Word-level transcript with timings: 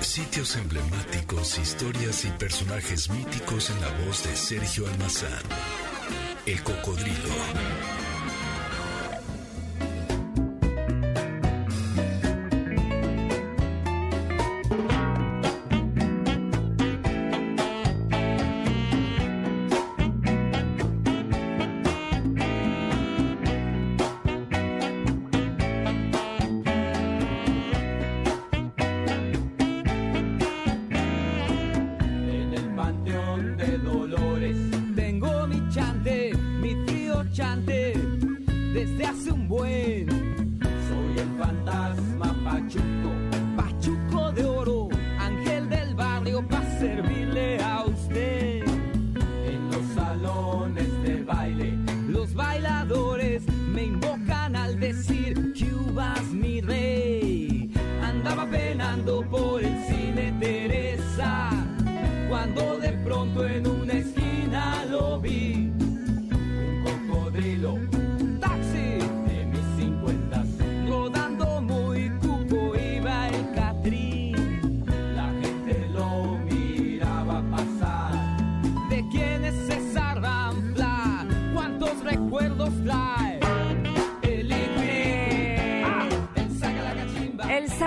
Sitios 0.00 0.56
emblemáticos, 0.56 1.58
historias 1.58 2.24
y 2.24 2.30
personajes 2.30 3.10
míticos 3.10 3.70
en 3.70 3.80
la 3.80 3.88
voz 4.06 4.24
de 4.24 4.34
Sergio 4.34 4.86
Almazán. 4.86 5.42
El 6.46 6.62
cocodrilo. 6.62 7.99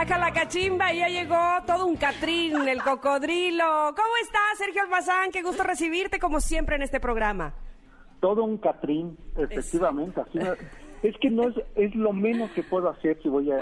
Saca 0.03 0.17
la 0.17 0.33
cachimba 0.33 0.91
y 0.91 0.99
ya 0.99 1.07
llegó 1.07 1.37
todo 1.65 1.85
un 1.85 1.95
Catrín, 1.95 2.67
el 2.67 2.83
cocodrilo. 2.83 3.93
¿Cómo 3.95 4.15
estás, 4.21 4.57
Sergio 4.57 4.81
Almazán? 4.81 5.31
Qué 5.31 5.41
gusto 5.41 5.63
recibirte 5.63 6.19
como 6.19 6.41
siempre 6.41 6.75
en 6.75 6.81
este 6.81 6.99
programa. 6.99 7.53
todo 8.19 8.43
un 8.45 8.57
Catrín, 8.57 9.17
efectivamente. 9.37 10.21
Así 10.21 10.37
me- 10.39 10.82
es 11.03 11.17
que 11.17 11.29
no 11.29 11.49
es, 11.49 11.55
es 11.75 11.93
lo 11.95 12.13
menos 12.13 12.49
que 12.51 12.63
puedo 12.63 12.89
hacer 12.89 13.19
si 13.21 13.27
voy 13.27 13.51
a, 13.51 13.57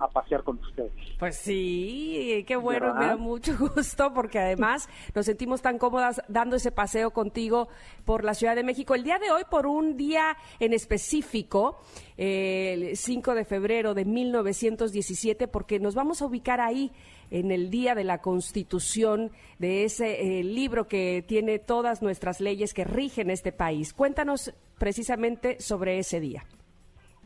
a 0.00 0.08
pasear 0.08 0.44
con 0.44 0.58
ustedes. 0.60 0.92
Pues 1.18 1.36
sí, 1.36 2.44
qué 2.46 2.54
bueno, 2.54 2.86
¿Verdad? 2.86 3.00
me 3.00 3.06
da 3.06 3.16
mucho 3.16 3.56
gusto 3.74 4.14
porque 4.14 4.38
además 4.38 4.88
nos 5.12 5.26
sentimos 5.26 5.60
tan 5.60 5.78
cómodas 5.78 6.22
dando 6.28 6.56
ese 6.56 6.70
paseo 6.70 7.10
contigo 7.10 7.68
por 8.04 8.22
la 8.22 8.34
Ciudad 8.34 8.54
de 8.54 8.62
México. 8.62 8.94
El 8.94 9.02
día 9.02 9.18
de 9.18 9.32
hoy, 9.32 9.42
por 9.50 9.66
un 9.66 9.96
día 9.96 10.36
en 10.60 10.72
específico, 10.72 11.80
eh, 12.16 12.90
el 12.90 12.96
5 12.96 13.34
de 13.34 13.44
febrero 13.44 13.94
de 13.94 14.04
1917, 14.04 15.48
porque 15.48 15.80
nos 15.80 15.96
vamos 15.96 16.22
a 16.22 16.26
ubicar 16.26 16.60
ahí 16.60 16.92
en 17.30 17.50
el 17.50 17.70
día 17.70 17.96
de 17.96 18.04
la 18.04 18.20
Constitución, 18.20 19.32
de 19.58 19.84
ese 19.84 20.38
eh, 20.38 20.44
libro 20.44 20.86
que 20.86 21.24
tiene 21.26 21.58
todas 21.58 22.02
nuestras 22.02 22.40
leyes 22.40 22.72
que 22.72 22.84
rigen 22.84 23.30
este 23.30 23.50
país. 23.50 23.92
Cuéntanos 23.92 24.54
precisamente 24.78 25.60
sobre 25.60 25.98
ese 25.98 26.20
día. 26.20 26.44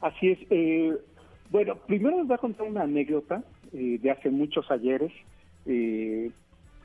Así 0.00 0.31
es. 0.31 0.38
eh, 0.50 0.97
bueno, 1.50 1.76
primero 1.86 2.19
les 2.19 2.26
voy 2.26 2.34
a 2.34 2.38
contar 2.38 2.66
una 2.66 2.82
anécdota 2.82 3.42
eh, 3.72 3.98
de 4.00 4.10
hace 4.10 4.31
muchos 4.31 4.70
ayeres. 4.70 5.12
Eh, 5.66 6.31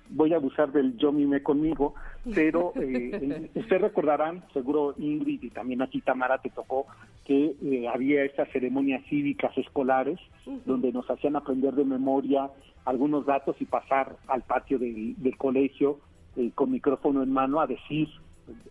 voy 0.10 0.34
a 0.34 0.38
abusar 0.38 0.72
del 0.72 0.98
yo 0.98 1.12
mime 1.12 1.42
conmigo, 1.42 1.96
pero 2.34 2.74
eh, 2.76 3.50
ustedes 3.56 3.82
recordarán, 3.82 4.44
seguro 4.54 4.94
Ingrid 4.98 5.44
y 5.44 5.50
también 5.50 5.82
aquí 5.82 6.02
Tamara 6.02 6.38
te 6.40 6.50
tocó, 6.50 6.86
que 7.26 7.56
eh, 7.64 7.88
había 7.88 8.24
estas 8.24 8.50
ceremonias 8.52 9.04
cívicas 9.10 9.58
escolares 9.58 10.20
donde 10.66 10.92
nos 10.92 11.10
hacían 11.10 11.36
aprender 11.36 11.74
de 11.74 11.86
memoria 11.86 12.50
algunos 12.86 13.26
datos 13.26 13.56
y 13.60 13.66
pasar 13.66 14.18
al 14.28 14.42
patio 14.42 14.78
del, 14.78 15.16
del 15.18 15.38
colegio 15.38 16.00
eh, 16.36 16.52
con 16.54 16.72
micrófono 16.72 17.24
en 17.24 17.32
mano 17.32 17.62
a 17.62 17.68
decir 17.68 18.10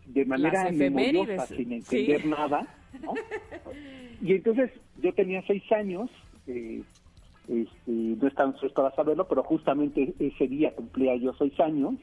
de 0.06 0.24
manera 0.24 0.70
memoriosa, 0.70 1.46
sin 1.46 1.82
sí. 1.82 1.96
entender 2.10 2.26
nada, 2.26 2.66
¿no? 3.00 3.14
Y 4.22 4.34
entonces 4.34 4.70
yo 5.02 5.12
tenía 5.14 5.42
seis 5.48 5.64
años, 5.72 6.08
eh, 6.46 6.80
este, 7.48 7.90
no 7.90 8.28
es 8.28 8.34
tan 8.34 8.56
susto 8.56 8.82
para 8.82 8.94
saberlo, 8.94 9.26
pero 9.26 9.42
justamente 9.42 10.14
ese 10.20 10.46
día 10.46 10.72
cumplía 10.76 11.16
yo 11.16 11.32
seis 11.34 11.58
años 11.58 11.94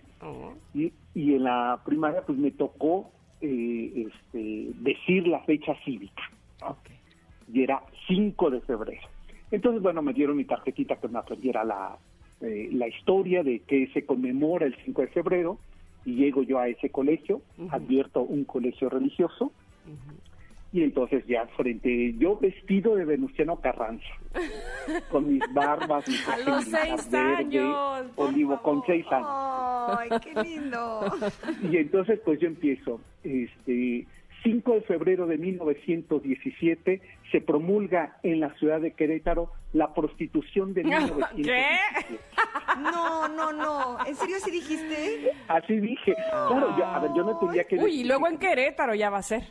y, 0.74 0.92
y 1.16 1.36
en 1.36 1.46
la 1.46 1.80
primaria 1.86 2.22
pues 2.26 2.38
me 2.38 2.52
tocó 2.52 3.10
eh, 3.42 4.08
este, 4.08 4.72
decir 4.82 5.28
la 5.28 5.40
fecha 5.46 5.74
cívica 5.86 6.24
¿no? 6.60 6.76
y 7.54 7.64
era 7.64 7.82
5 8.08 8.50
de 8.50 8.60
febrero. 8.62 9.08
Entonces, 9.50 9.82
bueno, 9.82 10.02
me 10.02 10.14
dieron 10.14 10.36
mi 10.36 10.44
tarjetita 10.44 10.98
que 10.98 11.08
me 11.08 11.20
aprendiera 11.20 11.64
la, 11.64 11.98
eh, 12.42 12.68
la 12.74 12.90
historia 12.90 13.42
de 13.42 13.60
que 13.62 13.88
se 13.94 14.06
conmemora 14.06 14.66
el 14.66 14.76
5 14.84 15.02
de 15.02 15.08
febrero 15.08 15.58
y 16.10 16.16
llego 16.16 16.44
yo 16.44 16.60
a 16.60 16.68
ese 16.68 16.90
colegio, 16.90 17.42
advierto 17.70 18.22
un 18.22 18.44
colegio 18.46 18.90
religioso 18.90 19.52
y 20.72 20.84
entonces 20.84 21.26
ya 21.28 21.48
frente, 21.58 22.14
yo 22.20 22.38
vestido 22.38 22.96
de 22.96 23.06
Venustiano 23.06 23.60
Carranza, 23.60 24.06
con 25.12 25.32
mis 25.32 25.42
barbas, 25.52 26.08
mi 26.08 26.16
A 26.32 26.38
los 26.38 26.66
seis 26.66 27.10
verde, 27.10 27.36
años, 27.36 28.06
olivo, 28.16 28.62
con 28.62 28.84
seis 28.86 29.06
años. 29.12 29.28
¡Ay, 29.30 30.10
qué 30.22 30.44
lindo! 30.44 31.02
Y 31.72 31.78
entonces 31.78 32.20
pues 32.24 32.40
yo 32.40 32.48
empiezo, 32.48 33.02
este 33.24 34.06
5 34.44 34.74
de 34.74 34.82
febrero 34.82 35.28
de 35.28 35.38
1917 35.38 37.02
se 37.32 37.42
promulga 37.42 38.18
en 38.24 38.40
la 38.40 38.54
ciudad 38.56 38.80
de 38.80 38.92
Querétaro 38.92 39.52
la 39.74 39.94
prostitución 39.94 40.74
de 40.74 40.84
1917. 40.84 41.52
No, 41.52 42.10
no, 42.10 42.14
no. 42.14 42.49
¿En 44.10 44.16
serio 44.16 44.36
sí 44.40 44.52
dijiste? 44.52 45.32
Así 45.48 45.80
dije. 45.80 46.16
Claro, 46.16 46.76
yo, 46.78 46.86
a 46.86 47.00
ver, 47.00 47.12
yo 47.16 47.24
no 47.24 47.32
entendía 47.34 47.64
que... 47.66 47.78
Uy, 47.78 48.02
y 48.02 48.04
luego 48.06 48.28
en 48.28 48.38
Querétaro 48.38 48.96
ya 48.96 49.10
va 49.10 49.20
a 49.20 49.24
ser. 49.24 49.44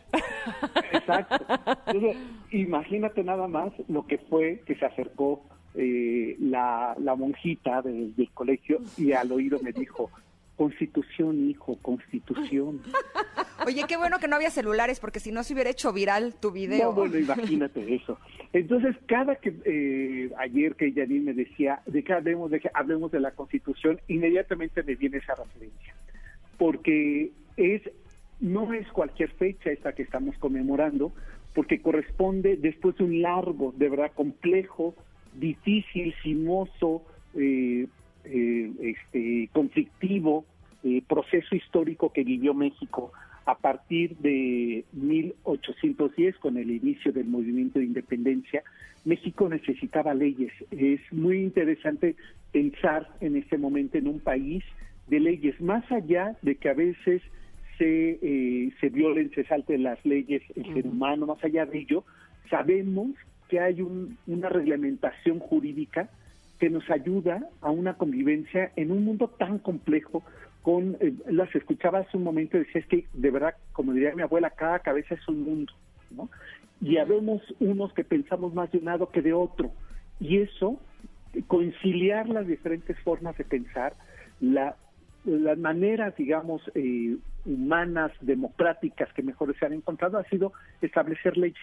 Exacto. 0.92 1.46
Entonces, 1.86 2.16
imagínate 2.50 3.22
nada 3.22 3.46
más 3.48 3.72
lo 3.88 4.06
que 4.06 4.18
fue 4.18 4.62
que 4.66 4.74
se 4.74 4.84
acercó 4.84 5.44
eh, 5.74 6.36
la, 6.40 6.94
la 6.98 7.14
monjita 7.14 7.82
de- 7.82 8.10
del 8.16 8.30
colegio 8.32 8.78
y 8.96 9.12
al 9.12 9.30
oído 9.30 9.58
me 9.62 9.72
dijo, 9.72 10.10
Constitución, 10.58 11.48
hijo, 11.48 11.78
Constitución. 11.80 12.82
Oye, 13.66 13.84
qué 13.88 13.96
bueno 13.96 14.18
que 14.18 14.26
no 14.26 14.34
había 14.34 14.50
celulares, 14.50 14.98
porque 14.98 15.20
si 15.20 15.30
no 15.30 15.44
se 15.44 15.54
hubiera 15.54 15.70
hecho 15.70 15.92
viral 15.92 16.34
tu 16.34 16.50
video. 16.50 16.88
No, 16.88 16.92
bueno, 16.94 17.16
imagínate 17.16 17.94
eso. 17.94 18.18
Entonces, 18.52 18.96
cada 19.06 19.36
que 19.36 19.54
eh, 19.64 20.32
ayer 20.36 20.74
que 20.74 20.92
Janine 20.92 21.26
me 21.26 21.34
decía 21.34 21.80
de 21.86 22.02
que 22.02 22.12
hablemos 22.12 22.50
de 22.50 22.58
que 22.58 22.70
hablemos 22.74 23.12
de 23.12 23.20
la 23.20 23.30
Constitución, 23.30 24.00
inmediatamente 24.08 24.82
me 24.82 24.96
viene 24.96 25.18
esa 25.18 25.36
referencia, 25.36 25.94
porque 26.58 27.30
es 27.56 27.82
no 28.40 28.72
es 28.74 28.88
cualquier 28.88 29.30
fecha 29.30 29.70
esta 29.70 29.92
que 29.92 30.02
estamos 30.02 30.36
conmemorando, 30.38 31.12
porque 31.54 31.80
corresponde 31.80 32.56
después 32.56 32.96
de 32.96 33.04
un 33.04 33.22
largo, 33.22 33.72
de 33.76 33.88
verdad 33.88 34.10
complejo, 34.12 34.96
difícil, 35.34 36.14
sinuoso, 36.20 37.04
eh, 37.36 37.86
eh, 38.30 38.70
este, 38.80 39.48
conflictivo 39.52 40.44
eh, 40.84 41.02
proceso 41.08 41.54
histórico 41.56 42.12
que 42.12 42.24
vivió 42.24 42.54
México 42.54 43.12
a 43.46 43.56
partir 43.56 44.16
de 44.18 44.84
1810, 44.92 46.36
con 46.36 46.56
el 46.58 46.70
inicio 46.70 47.12
del 47.12 47.26
movimiento 47.26 47.78
de 47.78 47.86
independencia, 47.86 48.62
México 49.04 49.48
necesitaba 49.48 50.12
leyes. 50.14 50.52
Es 50.70 51.00
muy 51.12 51.38
interesante 51.38 52.14
pensar 52.52 53.08
en 53.20 53.36
este 53.36 53.56
momento 53.56 53.96
en 53.96 54.06
un 54.08 54.20
país 54.20 54.62
de 55.06 55.20
leyes, 55.20 55.58
más 55.60 55.90
allá 55.90 56.36
de 56.42 56.56
que 56.56 56.68
a 56.68 56.74
veces 56.74 57.22
se, 57.78 58.18
eh, 58.20 58.70
se 58.80 58.88
violen, 58.90 59.30
se 59.34 59.44
salten 59.44 59.82
las 59.82 60.04
leyes 60.04 60.42
el 60.54 60.74
ser 60.74 60.86
humano, 60.86 61.26
más 61.26 61.42
allá 61.42 61.64
de 61.64 61.78
ello, 61.78 62.04
sabemos 62.50 63.12
que 63.48 63.60
hay 63.60 63.80
un- 63.80 64.18
una 64.26 64.48
reglamentación 64.50 65.38
jurídica 65.38 66.10
que 66.58 66.70
nos 66.70 66.88
ayuda 66.90 67.48
a 67.60 67.70
una 67.70 67.94
convivencia 67.94 68.72
en 68.76 68.90
un 68.90 69.04
mundo 69.04 69.28
tan 69.28 69.58
complejo 69.58 70.22
con 70.62 70.96
eh, 71.00 71.14
las 71.30 71.54
escuchaba 71.54 72.00
hace 72.00 72.16
un 72.16 72.24
momento 72.24 72.56
y 72.56 72.60
decía 72.60 72.80
es 72.80 72.86
que 72.86 73.06
de 73.12 73.30
verdad 73.30 73.54
como 73.72 73.92
diría 73.92 74.14
mi 74.14 74.22
abuela 74.22 74.50
cada 74.50 74.80
cabeza 74.80 75.14
es 75.14 75.28
un 75.28 75.44
mundo 75.44 75.72
¿no? 76.10 76.28
y 76.80 76.98
habemos 76.98 77.42
unos 77.60 77.92
que 77.92 78.04
pensamos 78.04 78.54
más 78.54 78.70
de 78.72 78.78
un 78.78 78.86
lado 78.86 79.08
que 79.10 79.22
de 79.22 79.32
otro 79.32 79.70
y 80.20 80.38
eso 80.38 80.80
conciliar 81.46 82.28
las 82.28 82.46
diferentes 82.46 82.98
formas 83.00 83.36
de 83.36 83.44
pensar, 83.44 83.94
la, 84.40 84.76
las 85.24 85.58
maneras, 85.58 86.16
digamos, 86.16 86.62
eh, 86.74 87.16
humanas, 87.44 88.12
democráticas 88.20 89.12
que 89.12 89.22
mejor 89.22 89.54
se 89.58 89.66
han 89.66 89.72
encontrado 89.72 90.18
ha 90.18 90.24
sido 90.24 90.52
establecer 90.80 91.36
leyes, 91.36 91.58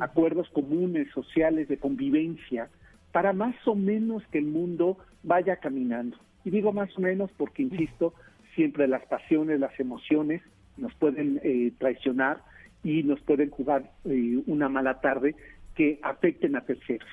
acuerdos 0.00 0.48
comunes, 0.50 1.08
sociales, 1.12 1.68
de 1.68 1.78
convivencia, 1.78 2.68
para 3.14 3.32
más 3.32 3.54
o 3.68 3.76
menos 3.76 4.26
que 4.32 4.38
el 4.38 4.46
mundo 4.46 4.98
vaya 5.22 5.58
caminando. 5.58 6.16
Y 6.44 6.50
digo 6.50 6.72
más 6.72 6.90
o 6.98 7.00
menos 7.00 7.30
porque, 7.36 7.62
insisto, 7.62 8.12
siempre 8.56 8.88
las 8.88 9.06
pasiones, 9.06 9.60
las 9.60 9.78
emociones 9.78 10.42
nos 10.76 10.92
pueden 10.94 11.40
eh, 11.44 11.70
traicionar 11.78 12.42
y 12.82 13.04
nos 13.04 13.20
pueden 13.20 13.50
jugar 13.50 13.88
eh, 14.04 14.42
una 14.48 14.68
mala 14.68 15.00
tarde 15.00 15.36
que 15.76 16.00
afecten 16.02 16.56
a 16.56 16.62
terceros. 16.62 17.08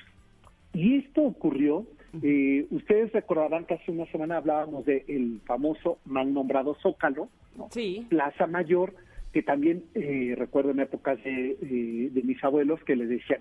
Y 0.72 0.96
esto 0.96 1.22
ocurrió, 1.22 1.86
eh, 2.20 2.66
ustedes 2.70 3.12
recordarán 3.12 3.64
que 3.64 3.74
hace 3.74 3.92
una 3.92 4.06
semana 4.06 4.38
hablábamos 4.38 4.84
del 4.84 5.40
famoso 5.46 5.98
mal 6.04 6.34
nombrado 6.34 6.74
Zócalo, 6.82 7.28
Plaza 8.08 8.48
Mayor, 8.48 8.92
que 9.32 9.42
también 9.42 9.84
eh, 9.94 10.34
recuerdo 10.36 10.70
en 10.72 10.80
épocas 10.80 11.22
de, 11.24 11.56
de, 12.12 12.22
mis 12.22 12.42
abuelos 12.44 12.82
que 12.84 12.96
les 12.96 13.08
decían, 13.08 13.40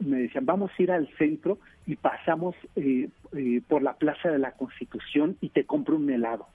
me 0.00 0.18
decían, 0.18 0.46
vamos 0.46 0.70
a 0.76 0.82
ir 0.82 0.92
al 0.92 1.08
centro 1.18 1.58
y 1.86 1.96
pasamos 1.96 2.54
eh, 2.76 3.08
por 3.68 3.82
la 3.82 3.94
Plaza 3.94 4.30
de 4.30 4.38
la 4.38 4.52
Constitución 4.52 5.36
y 5.40 5.48
te 5.48 5.64
compro 5.64 5.96
un 5.96 6.08
helado. 6.10 6.46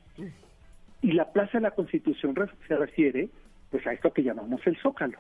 Y 1.02 1.12
la 1.12 1.32
Plaza 1.32 1.58
de 1.58 1.62
la 1.62 1.72
Constitución 1.72 2.34
se 2.68 2.76
refiere 2.78 3.30
pues 3.70 3.86
a 3.86 3.94
esto 3.94 4.14
que 4.14 4.24
llamamos 4.24 4.66
el 4.66 4.78
Zócalo. 4.78 5.20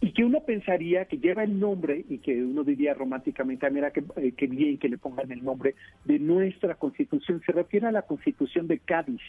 Y 0.00 0.12
que 0.12 0.24
uno 0.24 0.40
pensaría 0.40 1.04
que 1.04 1.18
lleva 1.18 1.44
el 1.44 1.60
nombre 1.60 2.04
y 2.08 2.18
que 2.18 2.42
uno 2.42 2.64
diría 2.64 2.92
románticamente, 2.92 3.66
ah, 3.66 3.70
mira 3.70 3.92
que, 3.92 4.02
eh, 4.16 4.46
bien 4.48 4.78
que 4.78 4.88
le 4.88 4.98
pongan 4.98 5.30
el 5.30 5.44
nombre 5.44 5.76
de 6.04 6.18
nuestra 6.18 6.74
constitución. 6.74 7.40
Se 7.46 7.52
refiere 7.52 7.86
a 7.86 7.92
la 7.92 8.02
constitución 8.02 8.66
de 8.66 8.80
Cádiz, 8.80 9.20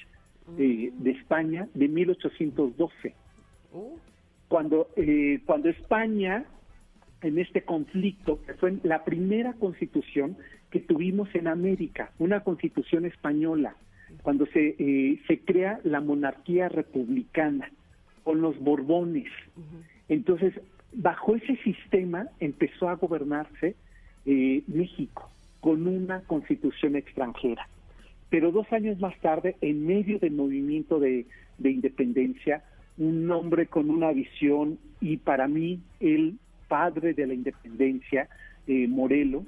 de 0.58 0.92
mm. 0.98 1.08
España, 1.08 1.68
de 1.74 1.88
1812. 1.88 3.16
Uh. 3.74 3.98
Cuando, 4.48 4.90
eh, 4.96 5.42
cuando 5.46 5.70
España, 5.70 6.46
en 7.22 7.40
este 7.40 7.64
conflicto, 7.64 8.42
que 8.46 8.54
fue 8.54 8.78
la 8.84 9.04
primera 9.04 9.54
constitución 9.54 10.38
que 10.70 10.80
tuvimos 10.80 11.34
en 11.34 11.48
América, 11.48 12.12
una 12.20 12.42
constitución 12.42 13.06
española, 13.06 13.76
cuando 14.22 14.46
se, 14.48 14.76
eh, 14.78 15.20
se 15.28 15.40
crea 15.40 15.80
la 15.84 16.02
monarquía 16.02 16.70
republicana 16.70 17.72
con 18.24 18.42
los 18.42 18.60
Borbones. 18.60 19.30
Entonces, 20.08 20.54
bajo 20.94 21.36
ese 21.36 21.56
sistema 21.58 22.28
empezó 22.40 22.90
a 22.90 22.96
gobernarse 22.96 23.76
eh, 24.26 24.64
México 24.68 25.30
con 25.60 25.88
una 25.88 26.22
constitución 26.22 26.96
extranjera. 26.96 27.68
Pero 28.34 28.52
dos 28.52 28.66
años 28.74 29.00
más 29.00 29.16
tarde, 29.20 29.58
en 29.62 29.86
medio 29.86 30.18
del 30.18 30.32
movimiento 30.32 31.00
de, 31.00 31.28
independencia, 31.64 32.64
un 32.98 33.30
hombre 33.30 33.68
con 33.68 33.92
una 33.92 34.12
visión 34.12 34.80
y 35.00 35.18
para 35.18 35.48
mí 35.48 35.82
el 36.00 36.40
padre 36.68 37.14
de 37.14 37.28
la 37.28 37.36
independencia, 37.36 38.28
eh, 38.66 38.88
Morelos, 38.88 39.46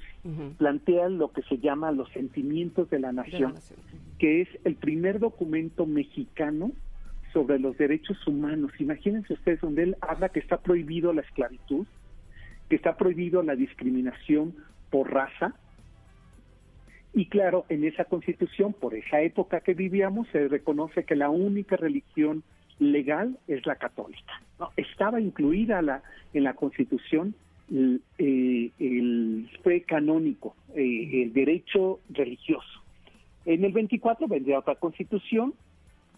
plantea 0.60 1.10
lo 1.10 1.32
que 1.32 1.42
se 1.50 1.58
llama 1.58 1.92
los 1.94 2.12
sentimientos 2.12 2.88
de 2.92 3.00
la 3.00 3.12
nación, 3.12 3.56
que 4.20 4.42
es 4.42 4.50
el 4.66 4.76
primer 4.76 5.18
documento 5.18 5.88
mexicano 5.88 6.72
sobre 7.34 7.58
los 7.58 7.76
derechos 7.80 8.28
humanos. 8.28 8.72
Imagínense 8.78 9.34
ustedes 9.34 9.62
donde 9.62 9.82
él 9.82 9.98
habla 10.00 10.30
que 10.30 10.42
está 10.42 10.58
prohibido 10.58 11.12
la 11.12 11.22
esclavitud, 11.22 11.88
que 12.70 12.76
está 12.76 12.98
prohibido 12.98 13.42
la 13.42 13.56
discriminación 13.56 14.54
por 14.92 15.12
raza. 15.12 15.56
Y 17.16 17.28
claro, 17.28 17.66
en 17.70 17.86
esa 17.86 18.04
constitución, 18.04 18.74
por 18.74 18.94
esa 18.94 19.22
época 19.22 19.62
que 19.62 19.74
vivíamos, 19.74 20.28
se 20.34 20.50
reconoce 20.50 21.06
que 21.06 21.16
la 21.16 21.30
única 21.30 21.78
religión 21.78 22.44
legal 22.78 23.40
es 23.48 23.66
la 23.66 23.78
católica. 23.78 24.42
Estaba 24.76 25.22
incluida 25.22 25.82
la, 25.82 26.04
en 26.34 26.44
la 26.44 26.56
constitución 26.56 27.34
el, 27.72 28.02
eh, 28.18 29.84
canónico, 29.88 30.58
eh, 30.76 31.24
el 31.24 31.32
derecho 31.32 32.02
religioso. 32.10 32.84
En 33.46 33.64
el 33.64 33.72
24 33.72 34.28
vendría 34.28 34.60
otra 34.60 34.76
constitución 34.76 35.54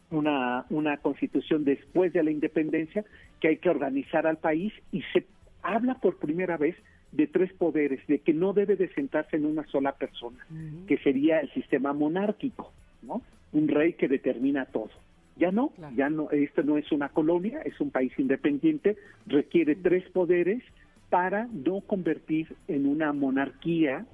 una, 0.10 0.66
una 0.70 0.98
constitución 0.98 1.64
después 1.64 2.12
de 2.14 2.24
la 2.24 2.32
independencia 2.32 3.06
que 3.40 3.50
hay 3.50 3.58
que 3.58 3.70
organizar 3.70 4.26
al 4.26 4.38
país 4.38 4.74
y 4.92 5.04
se 5.14 5.26
habla 5.62 5.96
por 5.96 6.18
primera 6.18 6.58
vez 6.58 6.76
de 7.12 7.27
tres 7.27 7.54
poderes, 7.54 8.06
de 8.07 8.19
que 8.19 8.33
no 8.33 8.54
debe 8.54 8.75
de 8.75 8.89
sentarse 8.94 9.38
en 9.38 9.45
una 9.45 9.65
sola 9.68 9.94
persona, 9.94 10.45
que 10.88 10.98
sería 11.00 11.39
el 11.39 11.51
sistema 11.54 11.94
monárquico, 11.94 12.71
¿no? 13.01 13.21
Un 13.54 13.68
rey 13.68 13.94
que 13.94 14.07
determina 14.07 14.65
todo. 14.65 14.89
Ya 15.38 15.51
no, 15.51 15.71
ya 15.95 16.09
no, 16.09 16.31
esto 16.31 16.63
no 16.63 16.77
es 16.77 16.92
una 16.92 17.09
colonia, 17.09 17.62
es 17.62 17.80
un 17.80 17.92
país 17.92 18.12
independiente, 18.18 18.98
requiere 19.27 19.75
tres 19.75 20.04
poderes 20.09 20.63
para 21.09 21.48
no 21.48 21.81
convertir 21.81 22.56
en 22.68 22.88
una 22.88 23.13
monarquía, 23.13 24.06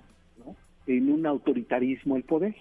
¿no? 0.46 0.56
en 0.86 1.12
un 1.12 1.26
autoritarismo 1.26 2.18
el 2.18 2.24
poder 2.24 2.56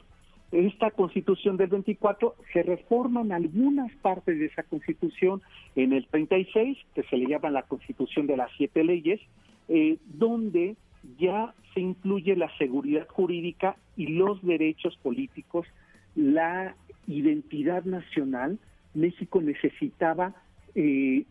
esta 0.52 0.90
constitución 0.90 1.56
del 1.56 1.68
24 1.68 2.34
se 2.52 2.62
reforman 2.62 3.32
algunas 3.32 3.90
partes 3.96 4.38
de 4.38 4.46
esa 4.46 4.62
constitución 4.62 5.40
en 5.74 5.94
el 5.94 6.06
36, 6.06 6.76
que 6.94 7.02
se 7.04 7.16
le 7.16 7.26
llama 7.26 7.50
la 7.50 7.62
constitución 7.62 8.26
de 8.26 8.36
las 8.36 8.50
siete 8.58 8.84
leyes, 8.84 9.18
eh, 9.74 9.96
donde 10.04 10.76
ya 11.18 11.54
se 11.72 11.80
incluye 11.80 12.36
la 12.36 12.54
seguridad 12.58 13.08
jurídica 13.08 13.74
y 13.96 14.08
los 14.08 14.42
derechos 14.42 14.98
políticos, 14.98 15.66
la 16.14 16.76
identidad 17.06 17.82
nacional. 17.84 18.58
México 18.92 19.40
necesitaba 19.40 20.34
eh, 20.74 21.24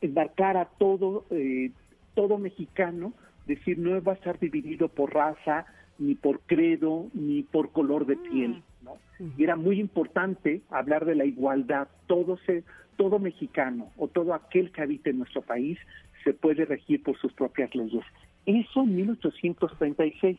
embarcar 0.00 0.56
a 0.56 0.64
todo, 0.64 1.24
eh, 1.30 1.70
todo 2.16 2.36
mexicano, 2.36 3.12
decir, 3.46 3.78
no 3.78 4.02
va 4.02 4.12
a 4.12 4.16
estar 4.16 4.40
dividido 4.40 4.88
por 4.88 5.14
raza, 5.14 5.66
ni 6.00 6.16
por 6.16 6.40
credo, 6.40 7.06
ni 7.14 7.44
por 7.44 7.70
color 7.70 8.06
de 8.06 8.16
piel. 8.16 8.50
Mm. 8.50 8.84
¿no? 8.86 8.98
Y 9.38 9.44
era 9.44 9.54
muy 9.54 9.78
importante 9.78 10.62
hablar 10.68 11.04
de 11.04 11.14
la 11.14 11.24
igualdad. 11.24 11.86
Todo, 12.08 12.38
se, 12.38 12.64
todo 12.96 13.20
mexicano 13.20 13.92
o 13.96 14.08
todo 14.08 14.34
aquel 14.34 14.72
que 14.72 14.82
habite 14.82 15.10
en 15.10 15.18
nuestro 15.18 15.42
país 15.42 15.78
se 16.26 16.34
puede 16.34 16.64
regir 16.64 17.04
por 17.04 17.16
sus 17.18 17.32
propias 17.32 17.72
leyes. 17.72 18.04
Eso 18.46 18.82
en 18.82 18.96
1836. 18.96 20.36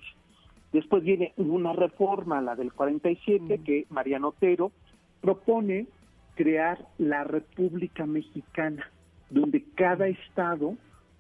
Después 0.74 1.02
viene 1.02 1.32
una 1.38 1.72
reforma, 1.72 2.42
la 2.42 2.58
del 2.58 2.74
47, 2.74 3.58
mm. 3.58 3.64
que 3.64 3.86
Mariano 3.90 4.30
Otero 4.30 4.74
propone 5.22 5.88
crear 6.36 6.86
la 6.98 7.24
República 7.24 8.06
Mexicana, 8.06 8.92
donde 9.30 9.64
cada 9.76 10.10
estado 10.10 10.76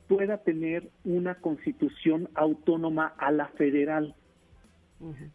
pueda 0.10 0.40
tener 0.40 0.90
una 1.06 1.36
constitución 1.36 2.28
autónoma 2.36 3.14
a 3.18 3.32
la 3.32 3.48
federal 3.48 4.16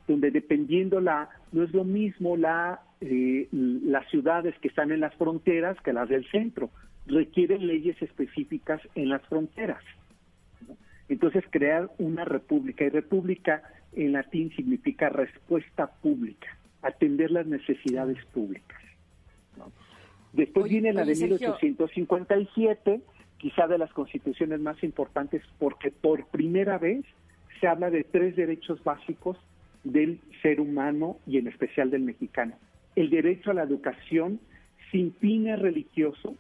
donde 0.08 0.30
dependiendo 0.30 1.00
la, 1.00 1.28
no 1.52 1.62
es 1.62 1.72
lo 1.72 1.84
mismo 1.84 2.36
la, 2.36 2.80
eh, 3.00 3.48
las 3.52 4.08
ciudades 4.10 4.58
que 4.58 4.68
están 4.68 4.90
en 4.90 5.00
las 5.00 5.14
fronteras 5.14 5.80
que 5.82 5.92
las 5.92 6.08
del 6.08 6.28
centro, 6.30 6.70
requieren 7.06 7.66
leyes 7.66 8.00
específicas 8.00 8.80
en 8.94 9.08
las 9.08 9.22
fronteras. 9.26 9.82
Entonces, 11.08 11.44
crear 11.50 11.90
una 11.98 12.24
república, 12.24 12.84
y 12.84 12.88
república 12.88 13.62
en 13.92 14.12
latín 14.12 14.50
significa 14.56 15.08
respuesta 15.08 15.90
pública, 16.00 16.56
atender 16.80 17.30
las 17.30 17.46
necesidades 17.46 18.24
públicas. 18.26 18.80
Después 20.32 20.70
viene 20.70 20.92
la 20.92 21.04
de 21.04 21.14
1857, 21.14 23.02
quizá 23.36 23.66
de 23.66 23.78
las 23.78 23.92
constituciones 23.92 24.60
más 24.60 24.82
importantes, 24.82 25.42
porque 25.58 25.90
por 25.90 26.26
primera 26.28 26.78
vez 26.78 27.04
se 27.60 27.66
habla 27.66 27.90
de 27.90 28.04
tres 28.04 28.34
derechos 28.36 28.82
básicos 28.82 29.36
del 29.84 30.20
ser 30.40 30.60
humano 30.60 31.18
y 31.26 31.38
en 31.38 31.48
especial 31.48 31.90
del 31.90 32.02
mexicano. 32.02 32.54
El 32.96 33.10
derecho 33.10 33.50
a 33.50 33.54
la 33.54 33.62
educación 33.62 34.40
sin 34.90 35.12
fines 35.14 35.58
religiosos, 35.58 36.34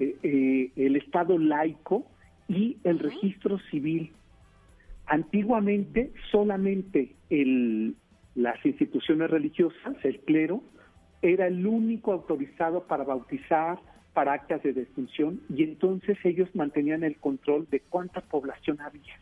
eh, 0.00 0.16
eh, 0.22 0.70
el 0.76 0.96
Estado 0.96 1.38
laico 1.38 2.06
y 2.48 2.76
el 2.84 2.98
registro 2.98 3.58
civil. 3.70 4.12
Antiguamente 5.06 6.12
solamente 6.30 7.14
el, 7.30 7.96
las 8.34 8.64
instituciones 8.64 9.30
religiosas, 9.30 9.96
el 10.04 10.20
clero, 10.20 10.62
era 11.22 11.46
el 11.46 11.66
único 11.66 12.12
autorizado 12.12 12.84
para 12.84 13.04
bautizar, 13.04 13.78
para 14.12 14.34
actas 14.34 14.62
de 14.62 14.72
defunción, 14.72 15.40
y 15.48 15.62
entonces 15.62 16.18
ellos 16.24 16.48
mantenían 16.54 17.04
el 17.04 17.16
control 17.16 17.66
de 17.70 17.80
cuánta 17.80 18.20
población 18.20 18.80
había. 18.80 19.14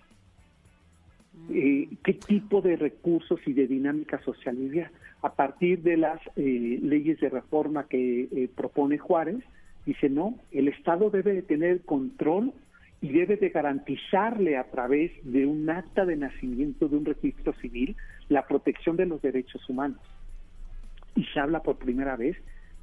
Eh, 1.48 1.88
qué 2.04 2.14
tipo 2.14 2.60
de 2.60 2.76
recursos 2.76 3.40
y 3.46 3.52
de 3.52 3.66
dinámica 3.66 4.20
social 4.22 4.56
había. 4.56 4.90
A 5.22 5.34
partir 5.34 5.82
de 5.82 5.96
las 5.96 6.20
eh, 6.36 6.78
leyes 6.82 7.20
de 7.20 7.28
reforma 7.28 7.86
que 7.86 8.22
eh, 8.22 8.48
propone 8.54 8.98
Juárez, 8.98 9.42
dice 9.86 10.08
no, 10.08 10.38
el 10.52 10.68
Estado 10.68 11.10
debe 11.10 11.34
de 11.34 11.42
tener 11.42 11.82
control 11.82 12.52
y 13.00 13.08
debe 13.12 13.36
de 13.36 13.48
garantizarle 13.48 14.56
a 14.56 14.64
través 14.70 15.10
de 15.24 15.46
un 15.46 15.68
acta 15.70 16.04
de 16.04 16.16
nacimiento, 16.16 16.88
de 16.88 16.96
un 16.96 17.04
registro 17.04 17.54
civil, 17.54 17.96
la 18.28 18.46
protección 18.46 18.96
de 18.96 19.06
los 19.06 19.22
derechos 19.22 19.66
humanos. 19.68 20.00
Y 21.16 21.24
se 21.24 21.40
habla 21.40 21.62
por 21.62 21.78
primera 21.78 22.16
vez 22.16 22.36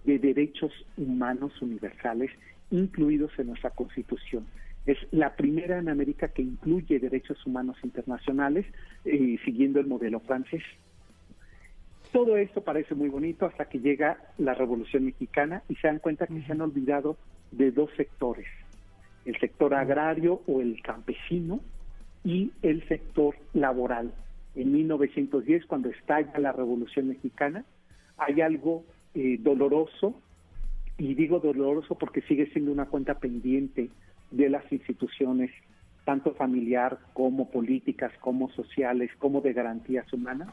de 0.06 0.20
derechos 0.20 0.72
humanos 0.98 1.62
universales 1.62 2.32
incluidos 2.72 3.32
en 3.38 3.48
nuestra 3.48 3.70
Constitución. 3.70 4.46
Es 4.86 4.98
la 5.12 5.36
primera 5.36 5.78
en 5.80 5.90
América 5.90 6.30
que 6.30 6.42
incluye 6.42 7.00
derechos 7.00 7.46
humanos 7.46 7.78
internacionales, 7.84 8.66
eh, 9.06 9.38
siguiendo 9.44 9.80
el 9.80 9.88
modelo 9.88 10.20
francés. 10.22 10.64
Todo 12.12 12.38
esto 12.38 12.64
parece 12.64 12.96
muy 12.96 13.10
bonito 13.10 13.46
hasta 13.46 13.66
que 13.66 13.80
llega 13.80 14.18
la 14.38 14.54
Revolución 14.54 15.06
Mexicana 15.06 15.64
y 15.68 15.76
se 15.76 15.88
dan 15.88 16.00
cuenta 16.00 16.28
que 16.28 16.42
se 16.42 16.52
han 16.52 16.62
olvidado 16.62 17.18
de 17.52 17.72
dos 17.72 17.90
sectores, 17.98 18.48
el 19.26 19.38
sector 19.40 19.74
agrario 19.74 20.42
o 20.48 20.62
el 20.62 20.82
campesino 20.82 21.60
y 22.24 22.52
el 22.62 22.88
sector 22.88 23.36
laboral. 23.54 24.14
En 24.56 24.72
1910, 24.72 25.66
cuando 25.66 25.90
estalla 25.90 26.40
la 26.40 26.52
Revolución 26.52 27.10
Mexicana, 27.10 27.66
hay 28.18 28.42
algo 28.42 28.84
eh, 29.14 29.38
doloroso, 29.40 30.20
y 30.98 31.14
digo 31.14 31.40
doloroso 31.40 31.96
porque 31.96 32.22
sigue 32.22 32.48
siendo 32.48 32.72
una 32.72 32.86
cuenta 32.86 33.20
pendiente 33.20 33.90
de 34.32 34.50
las 34.50 34.70
instituciones, 34.72 35.52
tanto 36.06 36.34
familiar 36.34 36.98
como 37.14 37.52
políticas, 37.52 38.12
como 38.20 38.50
sociales, 38.50 39.12
como 39.20 39.42
de 39.42 39.54
garantías 39.54 40.12
humanas, 40.12 40.50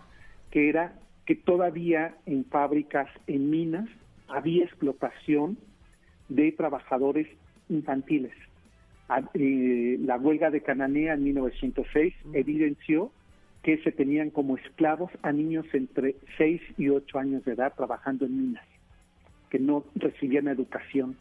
que 0.50 0.68
era 0.68 0.94
que 1.26 1.34
todavía 1.34 2.16
en 2.26 2.44
fábricas, 2.44 3.08
en 3.26 3.50
minas, 3.50 3.88
había 4.28 4.64
explotación 4.64 5.58
de 6.28 6.52
trabajadores 6.52 7.28
infantiles. 7.68 8.32
Ah, 9.08 9.22
eh, 9.34 9.98
la 10.00 10.16
huelga 10.16 10.50
de 10.50 10.62
Cananea 10.62 11.14
en 11.14 11.24
1906 11.24 12.14
evidenció 12.32 13.12
que 13.62 13.78
se 13.78 13.92
tenían 13.92 14.30
como 14.30 14.56
esclavos 14.56 15.10
a 15.22 15.32
niños 15.32 15.66
entre 15.72 16.16
6 16.36 16.60
y 16.76 16.88
8 16.88 17.18
años 17.18 17.44
de 17.44 17.52
edad 17.52 17.72
trabajando 17.74 18.26
en 18.26 18.36
minas, 18.48 18.66
que 19.50 19.58
no 19.58 19.84
recibían 19.94 20.48
educación 20.48 21.16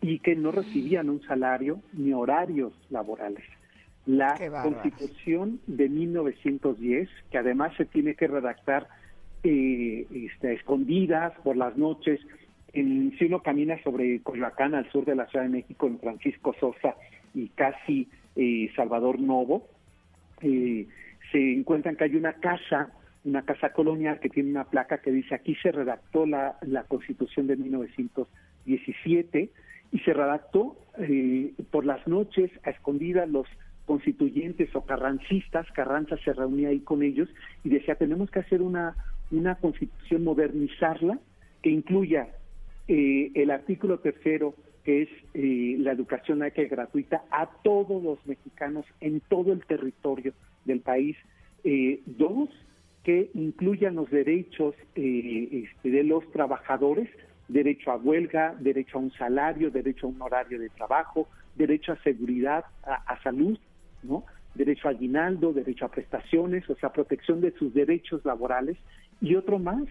y 0.00 0.18
que 0.20 0.34
no 0.34 0.50
recibían 0.50 1.10
un 1.10 1.22
salario 1.22 1.82
ni 1.92 2.12
horarios 2.12 2.72
laborales. 2.88 3.44
La 4.06 4.38
constitución 4.62 5.60
de 5.66 5.90
1910, 5.90 7.10
que 7.30 7.38
además 7.38 7.74
se 7.76 7.84
tiene 7.84 8.14
que 8.14 8.26
redactar 8.26 8.88
eh, 9.42 10.06
este, 10.12 10.54
escondidas 10.54 11.32
por 11.42 11.56
las 11.56 11.76
noches, 11.76 12.20
en, 12.72 13.16
si 13.18 13.26
uno 13.26 13.42
camina 13.42 13.82
sobre 13.82 14.20
Coyoacán, 14.22 14.74
al 14.74 14.90
sur 14.90 15.04
de 15.04 15.14
la 15.14 15.26
Ciudad 15.26 15.44
de 15.44 15.50
México, 15.50 15.86
en 15.86 15.98
Francisco 15.98 16.54
Sosa 16.58 16.96
y 17.34 17.48
casi 17.48 18.08
eh, 18.36 18.70
Salvador 18.76 19.20
Novo, 19.20 19.66
eh, 20.42 20.86
se 21.32 21.52
encuentran 21.52 21.96
que 21.96 22.04
hay 22.04 22.16
una 22.16 22.34
casa, 22.34 22.90
una 23.24 23.42
casa 23.42 23.72
colonial 23.72 24.20
que 24.20 24.28
tiene 24.28 24.50
una 24.50 24.64
placa 24.64 24.98
que 24.98 25.10
dice 25.10 25.34
aquí 25.34 25.54
se 25.56 25.72
redactó 25.72 26.26
la, 26.26 26.56
Constitución 26.88 27.46
de 27.46 27.56
1917 27.56 29.50
y 29.90 29.98
se 30.00 30.12
redactó 30.12 30.76
eh, 30.98 31.52
por 31.70 31.84
las 31.84 32.06
noches 32.06 32.50
a 32.64 32.70
escondidas 32.70 33.28
los 33.28 33.46
constituyentes 33.86 34.74
o 34.76 34.84
carrancistas, 34.84 35.66
Carranza 35.72 36.16
se 36.18 36.34
reunía 36.34 36.68
ahí 36.68 36.80
con 36.80 37.02
ellos 37.02 37.28
y 37.64 37.70
decía 37.70 37.94
tenemos 37.94 38.30
que 38.30 38.40
hacer 38.40 38.60
una, 38.60 38.94
una 39.30 39.56
constitución, 39.56 40.24
modernizarla, 40.24 41.18
que 41.62 41.70
incluya 41.70 42.28
eh, 42.86 43.30
el 43.34 43.50
artículo 43.50 43.98
tercero, 43.98 44.54
que 44.84 45.02
es 45.02 45.08
eh, 45.34 45.76
la 45.78 45.92
educación 45.92 46.38
laica 46.38 46.62
y 46.62 46.68
gratuita 46.68 47.24
a 47.30 47.46
todos 47.62 48.02
los 48.02 48.24
mexicanos 48.26 48.86
en 49.00 49.20
todo 49.20 49.52
el 49.52 49.64
territorio 49.66 50.32
del 50.64 50.80
país. 50.80 51.16
Eh, 51.64 52.00
dos, 52.06 52.48
que 53.04 53.30
incluyan 53.34 53.96
los 53.96 54.10
derechos 54.10 54.74
este, 54.94 55.90
de 55.90 56.04
los 56.04 56.30
trabajadores, 56.30 57.08
derecho 57.48 57.90
a 57.90 57.96
huelga, 57.96 58.54
derecho 58.60 58.98
a 58.98 59.00
un 59.00 59.12
salario, 59.12 59.70
derecho 59.70 60.06
a 60.06 60.10
un 60.10 60.20
horario 60.20 60.58
de 60.58 60.68
trabajo, 60.68 61.28
derecho 61.56 61.92
a 61.92 62.02
seguridad, 62.02 62.64
a, 62.84 63.20
salud, 63.22 63.58
¿no? 64.02 64.24
derecho 64.54 64.88
a 64.88 64.90
aguinaldo, 64.92 65.52
derecho 65.52 65.86
a 65.86 65.90
prestaciones, 65.90 66.68
o 66.68 66.76
sea, 66.76 66.92
protección 66.92 67.40
de 67.40 67.52
sus 67.52 67.72
derechos 67.74 68.24
laborales, 68.24 68.76
y 69.20 69.34
otro 69.34 69.58
más, 69.58 69.84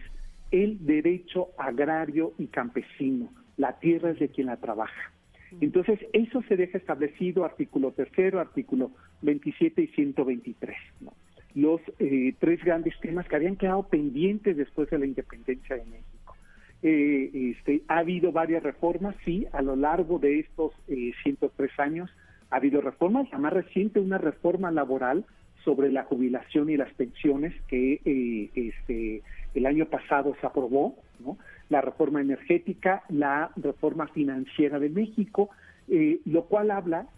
el 0.51 0.85
derecho 0.85 1.49
agrario 1.57 2.33
y 2.37 2.47
campesino. 2.47 3.29
La 3.57 3.79
tierra 3.79 4.11
es 4.11 4.19
de 4.19 4.29
quien 4.29 4.47
la 4.47 4.57
trabaja. 4.57 5.11
Entonces, 5.61 5.99
eso 6.13 6.41
se 6.47 6.57
deja 6.57 6.77
establecido, 6.77 7.45
artículo 7.45 7.91
tercero, 7.91 8.39
artículo 8.39 8.91
27 9.21 9.81
y 9.81 9.87
123. 9.87 10.75
Los 11.55 11.81
eh, 11.99 12.33
tres 12.39 12.63
grandes 12.63 12.93
temas 12.99 13.27
que 13.27 13.35
habían 13.35 13.55
quedado 13.55 13.83
pendientes 13.83 14.57
después 14.57 14.89
de 14.89 14.99
la 14.99 15.05
independencia 15.05 15.77
de 15.77 15.85
México. 15.85 16.35
Eh, 16.83 17.55
este, 17.57 17.81
ha 17.87 17.99
habido 17.99 18.31
varias 18.31 18.61
reformas, 18.61 19.15
sí, 19.25 19.47
a 19.51 19.61
lo 19.61 19.75
largo 19.75 20.19
de 20.19 20.39
estos 20.39 20.73
eh, 20.87 21.11
103 21.23 21.71
años 21.79 22.09
ha 22.51 22.57
habido 22.57 22.81
reformas. 22.81 23.29
La 23.31 23.39
más 23.39 23.53
reciente, 23.53 23.99
una 23.99 24.17
reforma 24.17 24.69
laboral 24.69 25.25
sobre 25.67 25.91
la 25.91 26.05
jubilación 26.05 26.69
y 26.69 26.77
las 26.77 26.93
pensiones 26.93 27.53
que 27.67 27.99
eh, 28.05 28.49
este, 28.55 29.21
el 29.53 29.65
año 29.65 29.85
pasado 29.87 30.33
se 30.39 30.47
aprobó, 30.47 30.95
¿no? 31.19 31.37
la 31.67 31.81
reforma 31.81 32.21
energética, 32.21 33.03
la 33.09 33.51
reforma 33.57 34.07
financiera 34.07 34.79
de 34.79 34.87
México, 34.87 35.49
eh, 35.89 36.21
lo 36.23 36.45
cual 36.45 36.71
habla 36.71 37.09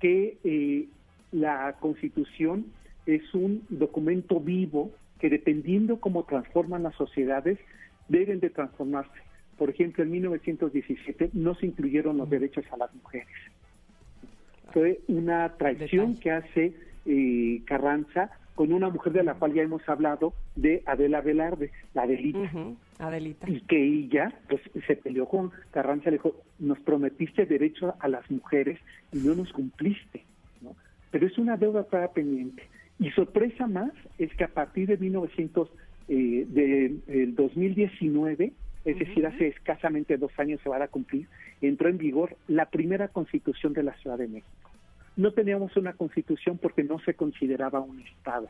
que 0.00 0.38
eh, 0.42 0.86
la 1.32 1.76
Constitución 1.80 2.64
es 3.04 3.22
un 3.34 3.66
documento 3.68 4.40
vivo 4.40 4.90
que 5.20 5.28
dependiendo 5.28 6.00
cómo 6.00 6.24
transforman 6.24 6.84
las 6.84 6.94
sociedades, 6.94 7.58
deben 8.08 8.40
de 8.40 8.48
transformarse. 8.48 9.20
Por 9.58 9.68
ejemplo, 9.68 10.02
en 10.02 10.12
1917 10.12 11.28
no 11.34 11.54
se 11.56 11.66
incluyeron 11.66 12.16
los 12.16 12.30
derechos 12.30 12.64
a 12.72 12.78
las 12.78 12.94
mujeres. 12.94 13.28
Fue 14.72 15.00
una 15.08 15.56
traición 15.58 16.16
que 16.16 16.30
hace 16.30 16.87
eh, 17.06 17.62
Carranza 17.66 18.30
con 18.58 18.72
una 18.72 18.90
mujer 18.90 19.12
de 19.12 19.22
la 19.22 19.34
cual 19.34 19.54
ya 19.54 19.62
hemos 19.62 19.88
hablado, 19.88 20.34
de 20.56 20.82
Adela 20.84 21.20
Velarde, 21.20 21.70
la 21.94 22.02
Adelita. 22.02 22.50
Adelita. 22.98 23.48
Y 23.48 23.60
que 23.60 23.80
ella 23.80 24.34
pues, 24.48 24.60
se 24.84 24.96
peleó 24.96 25.26
con 25.26 25.52
Carranza, 25.70 26.10
le 26.10 26.16
dijo, 26.16 26.34
nos 26.58 26.80
prometiste 26.80 27.46
derecho 27.46 27.94
a 28.00 28.08
las 28.08 28.28
mujeres 28.28 28.80
y 29.12 29.18
no 29.18 29.36
nos 29.36 29.52
cumpliste. 29.52 30.24
¿no? 30.60 30.74
Pero 31.12 31.28
es 31.28 31.38
una 31.38 31.56
deuda 31.56 31.84
todavía 31.84 32.12
pendiente. 32.12 32.64
Y 32.98 33.12
sorpresa 33.12 33.68
más 33.68 33.92
es 34.18 34.34
que 34.34 34.42
a 34.42 34.48
partir 34.48 34.88
de 34.88 34.96
1900, 34.96 35.70
eh, 36.08 36.44
del 36.48 37.36
2019, 37.36 38.52
es 38.84 38.98
decir, 38.98 39.24
hace 39.24 39.46
escasamente 39.46 40.16
dos 40.16 40.32
años 40.36 40.60
se 40.64 40.68
va 40.68 40.82
a 40.82 40.88
cumplir, 40.88 41.28
entró 41.60 41.88
en 41.88 41.98
vigor 41.98 42.36
la 42.48 42.66
primera 42.66 43.06
constitución 43.06 43.72
de 43.72 43.84
la 43.84 43.92
Ciudad 43.98 44.18
de 44.18 44.26
México 44.26 44.67
no 45.18 45.32
teníamos 45.32 45.76
una 45.76 45.92
constitución 45.94 46.58
porque 46.58 46.84
no 46.84 47.00
se 47.00 47.14
consideraba 47.14 47.80
un 47.80 48.00
Estado. 48.00 48.48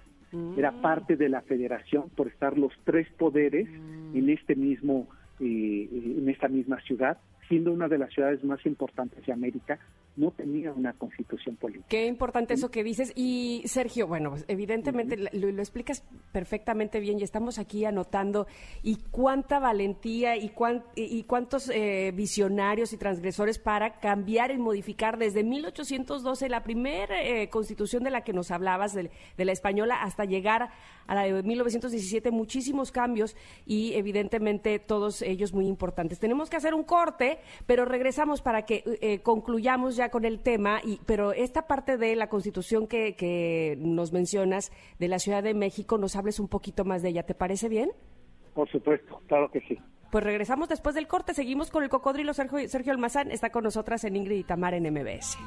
Era 0.56 0.70
mm. 0.70 0.82
parte 0.82 1.16
de 1.16 1.30
la 1.30 1.40
federación 1.40 2.10
por 2.10 2.28
estar 2.28 2.58
los 2.58 2.72
tres 2.84 3.08
poderes 3.16 3.66
mm. 3.66 4.16
en 4.16 4.28
este 4.28 4.54
mismo, 4.54 5.08
eh, 5.40 5.88
en 5.90 6.28
esta 6.28 6.46
misma 6.48 6.78
ciudad 6.82 7.18
siendo 7.48 7.72
una 7.72 7.88
de 7.88 7.98
las 7.98 8.12
ciudades 8.12 8.44
más 8.44 8.64
importantes 8.66 9.24
de 9.24 9.32
América, 9.32 9.78
no 10.18 10.30
tenía 10.32 10.72
una 10.72 10.92
constitución 10.92 11.56
política. 11.56 11.86
Qué 11.88 12.06
importante 12.06 12.54
eso 12.54 12.70
que 12.70 12.84
dices. 12.84 13.12
Y 13.14 13.62
Sergio, 13.66 14.06
bueno, 14.06 14.30
pues 14.30 14.44
evidentemente 14.48 15.16
lo, 15.16 15.48
explicas 15.58 16.04
perfectamente 16.32 17.00
bien 17.00 17.18
y 17.18 17.22
estamos 17.22 17.58
aquí 17.58 17.84
anotando 17.84 18.46
y 18.82 18.96
cuánta 19.10 19.58
valentía 19.58 20.36
y, 20.36 20.52
y 20.96 21.22
cuántos 21.24 21.70
eh, 21.70 22.12
visionarios 22.14 22.92
y 22.92 22.96
transgresores 22.96 23.58
para 23.58 24.00
cambiar 24.00 24.50
y 24.50 24.58
modificar 24.58 25.18
desde 25.18 25.44
1812, 25.44 26.48
la 26.48 26.62
primera 26.62 27.22
eh, 27.22 27.48
constitución 27.48 28.04
de 28.04 28.10
la 28.10 28.22
que 28.22 28.32
nos 28.32 28.50
hablabas, 28.50 28.94
de, 28.94 29.10
de 29.36 29.44
la 29.44 29.52
española, 29.52 30.02
hasta 30.02 30.24
llegar 30.24 30.70
a 31.06 31.14
la 31.14 31.22
de 31.22 31.42
1917, 31.42 32.30
muchísimos 32.30 32.92
cambios 32.92 33.34
y 33.64 33.94
evidentemente 33.94 34.78
todos 34.78 35.22
ellos 35.22 35.54
muy 35.54 35.66
importantes. 35.66 36.18
Tenemos 36.18 36.50
que 36.50 36.56
hacer 36.56 36.74
un 36.74 36.84
corte 36.84 37.38
pero 37.66 37.84
regresamos 37.84 38.42
para 38.42 38.62
que 38.62 38.84
eh, 39.00 39.20
concluyamos 39.20 39.96
ya 39.96 40.07
con 40.10 40.24
el 40.24 40.40
tema. 40.40 40.80
Y, 40.84 41.00
pero 41.06 41.32
esta 41.32 41.66
parte 41.66 41.96
de 41.96 42.16
la 42.16 42.28
Constitución 42.28 42.86
que, 42.86 43.14
que 43.16 43.76
nos 43.80 44.12
mencionas 44.12 44.72
de 44.98 45.08
la 45.08 45.18
Ciudad 45.18 45.42
de 45.42 45.54
México, 45.54 45.98
nos 45.98 46.16
hables 46.16 46.40
un 46.40 46.48
poquito 46.48 46.84
más 46.84 47.02
de 47.02 47.10
ella. 47.10 47.24
¿Te 47.24 47.34
parece 47.34 47.68
bien? 47.68 47.90
Por 48.54 48.68
supuesto, 48.70 49.20
claro 49.26 49.50
que 49.50 49.60
sí. 49.60 49.78
Pues 50.10 50.24
regresamos 50.24 50.68
después 50.68 50.94
del 50.94 51.06
corte, 51.06 51.34
seguimos 51.34 51.70
con 51.70 51.82
el 51.82 51.90
cocodrilo 51.90 52.32
Sergio, 52.32 52.66
Sergio 52.68 52.92
Almazán, 52.92 53.30
está 53.30 53.50
con 53.50 53.64
nosotras 53.64 54.04
en 54.04 54.16
Ingrid 54.16 54.38
y 54.38 54.44
Tamar 54.44 54.72
en 54.74 54.90
MBS. 54.90 55.38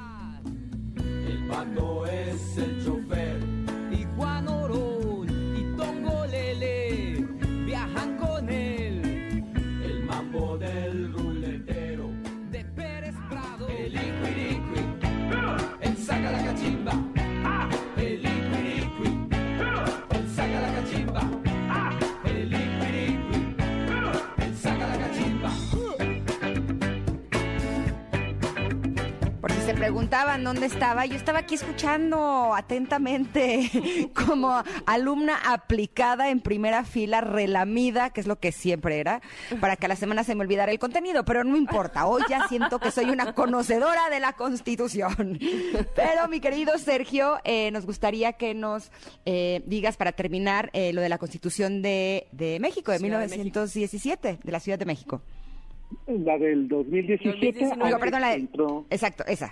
El 1.28 1.48
pato 1.48 2.06
es 2.06 2.58
el 2.58 2.86
chofer 2.86 3.41
preguntaban 30.12 30.44
dónde 30.44 30.66
estaba, 30.66 31.06
yo 31.06 31.16
estaba 31.16 31.40
aquí 31.40 31.56
escuchando 31.56 32.54
atentamente 32.54 33.70
como 34.14 34.52
alumna 34.86 35.38
aplicada 35.46 36.30
en 36.32 36.42
primera 36.42 36.84
fila, 36.84 37.22
relamida, 37.22 38.10
que 38.10 38.20
es 38.20 38.28
lo 38.28 38.38
que 38.38 38.52
siempre 38.52 39.00
era, 39.00 39.22
para 39.62 39.78
que 39.78 39.86
a 39.86 39.88
la 39.90 39.96
semana 39.96 40.26
se 40.26 40.36
me 40.36 40.42
olvidara 40.42 40.70
el 40.74 40.80
contenido, 40.80 41.24
pero 41.24 41.46
no 41.46 41.56
importa, 41.56 42.08
hoy 42.08 42.24
ya 42.30 42.46
siento 42.50 42.78
que 42.80 42.92
soy 42.92 43.06
una 43.06 43.32
conocedora 43.32 44.10
de 44.10 44.20
la 44.20 44.34
Constitución. 44.34 45.40
Pero 45.96 46.28
mi 46.30 46.42
querido 46.42 46.78
Sergio, 46.78 47.38
eh, 47.46 47.72
nos 47.72 47.86
gustaría 47.86 48.34
que 48.34 48.54
nos 48.54 48.92
eh, 49.26 49.62
digas 49.66 49.96
para 49.96 50.12
terminar 50.12 50.70
eh, 50.74 50.92
lo 50.92 51.00
de 51.00 51.08
la 51.08 51.20
Constitución 51.20 51.82
de, 51.82 52.28
de 52.34 52.60
México, 52.60 52.92
de 52.92 52.98
Ciudad 53.00 53.20
de 53.22 53.28
1917, 53.28 54.40
de 54.44 54.52
la 54.52 54.60
Ciudad 54.60 54.78
de 54.78 54.86
México. 54.86 55.22
La 56.08 56.38
del 56.38 56.68
2017. 56.68 57.30
2019. 57.30 57.86
Digo, 57.86 58.00
perdón, 58.00 58.22
la 58.22 58.30
de- 58.30 58.36
entró- 58.36 58.86
Exacto, 58.90 59.24
esa. 59.28 59.52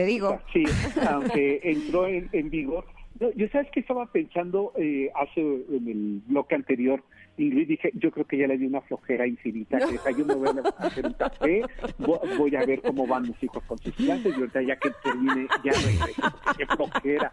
Te 0.00 0.06
digo. 0.06 0.40
Sí, 0.50 0.64
aunque 1.10 1.60
entró 1.62 2.06
en, 2.06 2.30
en 2.32 2.48
vigor. 2.48 2.86
No, 3.18 3.30
yo 3.34 3.48
sabes 3.48 3.70
que 3.70 3.80
estaba 3.80 4.06
pensando 4.06 4.72
eh, 4.78 5.10
hace 5.14 5.40
en 5.42 5.88
el 5.88 6.22
bloque 6.26 6.54
anterior, 6.54 7.04
Ingrid, 7.36 7.68
dije, 7.68 7.90
yo 7.94 8.10
creo 8.10 8.24
que 8.26 8.38
ya 8.38 8.46
le 8.46 8.56
di 8.56 8.64
una 8.64 8.80
flojera 8.80 9.26
infinita, 9.26 9.78
que 9.78 9.92
decía, 9.92 10.10
yo 10.16 10.24
me 10.24 10.34
voy 10.36 10.48
a 10.48 10.68
hacer 10.86 11.04
un 11.04 11.12
café, 11.12 11.62
voy, 11.98 12.18
voy 12.38 12.56
a 12.56 12.64
ver 12.64 12.80
cómo 12.80 13.06
van 13.06 13.24
mis 13.24 13.42
hijos 13.42 13.62
con 13.64 13.78
sus 13.78 13.94
clases, 13.94 14.32
y 14.34 14.40
ahorita 14.40 14.62
ya 14.62 14.76
que 14.76 14.90
termine, 15.02 15.46
ya 15.62 15.72
regreso, 15.72 16.22
qué 16.56 16.66
flojera. 16.66 17.32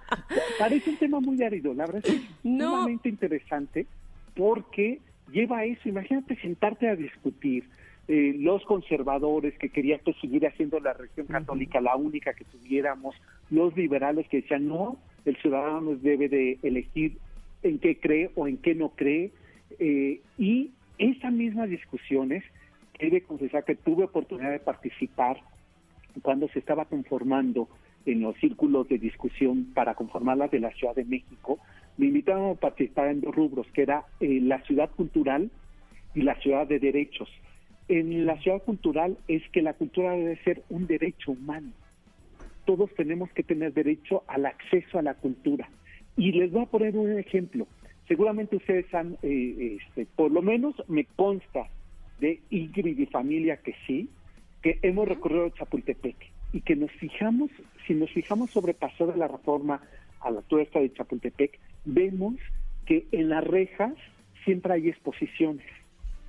Parece 0.59 0.89
un 0.89 0.97
tema 0.97 1.19
muy 1.21 1.41
árido, 1.41 1.73
la 1.73 1.85
verdad 1.85 2.03
es 2.05 2.21
No. 2.43 2.69
sumamente 2.71 3.07
interesante, 3.07 3.85
porque 4.35 4.99
lleva 5.31 5.59
a 5.59 5.65
eso, 5.65 5.87
imagínate 5.87 6.35
sentarte 6.41 6.89
a 6.89 6.95
discutir, 6.97 7.69
eh, 8.07 8.35
los 8.37 8.63
conservadores 8.63 9.57
que 9.57 9.69
querían 9.69 9.99
que 9.99 10.13
siguiera 10.13 10.51
siendo 10.55 10.79
la 10.79 10.93
región 10.93 11.27
católica 11.27 11.81
la 11.81 11.95
única 11.95 12.33
que 12.33 12.45
tuviéramos, 12.45 13.15
los 13.49 13.75
liberales 13.75 14.27
que 14.29 14.41
decían 14.41 14.67
no, 14.67 14.97
el 15.25 15.35
ciudadano 15.37 15.95
debe 15.95 16.29
de 16.29 16.57
elegir 16.63 17.17
en 17.63 17.79
qué 17.79 17.99
cree 17.99 18.31
o 18.35 18.47
en 18.47 18.57
qué 18.57 18.75
no 18.75 18.89
cree, 18.89 19.31
eh, 19.79 20.21
y 20.37 20.71
esas 20.97 21.31
mismas 21.31 21.69
discusiones, 21.69 22.43
he 22.99 23.09
de 23.09 23.21
confesar 23.21 23.63
que 23.65 23.75
tuve 23.75 24.05
oportunidad 24.05 24.51
de 24.51 24.59
participar 24.59 25.37
cuando 26.21 26.47
se 26.49 26.59
estaba 26.59 26.85
conformando 26.85 27.67
en 28.05 28.21
los 28.21 28.35
círculos 28.37 28.87
de 28.87 28.97
discusión 28.97 29.71
para 29.73 29.95
conformar 29.95 30.37
las 30.37 30.49
de 30.49 30.59
la 30.59 30.71
Ciudad 30.71 30.95
de 30.95 31.03
México, 31.03 31.59
me 31.97 32.07
invitaron 32.07 32.51
a 32.51 32.55
participar 32.55 33.09
en 33.09 33.21
dos 33.21 33.35
rubros, 33.35 33.67
que 33.73 33.81
era 33.81 34.05
eh, 34.19 34.39
la 34.41 34.61
ciudad 34.63 34.89
cultural 34.91 35.51
y 36.15 36.21
la 36.21 36.35
ciudad 36.39 36.65
de 36.67 36.79
derechos. 36.79 37.29
En 37.89 38.25
la 38.25 38.37
ciudad 38.41 38.61
cultural 38.63 39.17
es 39.27 39.41
que 39.51 39.61
la 39.61 39.73
cultura 39.73 40.11
debe 40.11 40.37
ser 40.43 40.63
un 40.69 40.87
derecho 40.87 41.31
humano. 41.31 41.71
Todos 42.65 42.93
tenemos 42.95 43.31
que 43.31 43.43
tener 43.43 43.73
derecho 43.73 44.23
al 44.27 44.45
acceso 44.45 44.99
a 44.99 45.01
la 45.01 45.13
cultura. 45.13 45.69
Y 46.17 46.33
les 46.33 46.51
voy 46.51 46.63
a 46.63 46.67
poner 46.67 46.97
un 46.97 47.17
ejemplo. 47.17 47.67
Seguramente 48.07 48.57
ustedes 48.57 48.93
han, 48.93 49.17
eh, 49.21 49.77
este, 49.79 50.05
por 50.05 50.31
lo 50.31 50.41
menos 50.41 50.75
me 50.87 51.05
consta 51.05 51.69
de 52.19 52.41
Ingrid 52.49 52.97
y 52.99 53.05
familia 53.05 53.57
que 53.57 53.75
sí, 53.85 54.09
que 54.61 54.79
hemos 54.81 55.07
recorrido 55.07 55.49
Chapultepec 55.49 56.15
y 56.53 56.61
que 56.61 56.75
nos 56.75 56.91
fijamos, 56.93 57.51
si 57.85 57.93
nos 57.93 58.09
fijamos 58.11 58.49
sobre 58.51 58.73
Paseo 58.73 59.07
de 59.07 59.17
la 59.17 59.27
Reforma 59.27 59.81
a 60.21 60.31
la 60.31 60.39
altura 60.39 60.63
esta 60.63 60.79
de 60.79 60.91
Chapultepec, 60.93 61.59
vemos 61.85 62.35
que 62.85 63.05
en 63.11 63.29
las 63.29 63.43
rejas 63.43 63.93
siempre 64.43 64.73
hay 64.73 64.89
exposiciones. 64.89 65.65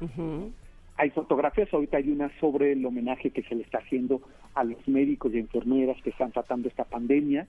Ujú. 0.00 0.52
Hay 0.98 1.10
fotografías, 1.10 1.72
ahorita 1.72 1.96
hay 1.96 2.10
una 2.10 2.28
sobre 2.40 2.72
el 2.72 2.84
homenaje 2.84 3.30
que 3.30 3.42
se 3.44 3.54
le 3.54 3.62
está 3.62 3.78
haciendo 3.78 4.20
a 4.54 4.64
los 4.64 4.86
médicos 4.88 5.32
y 5.32 5.38
enfermeras 5.38 5.96
que 6.02 6.10
están 6.10 6.32
tratando 6.32 6.68
esta 6.68 6.84
pandemia 6.84 7.46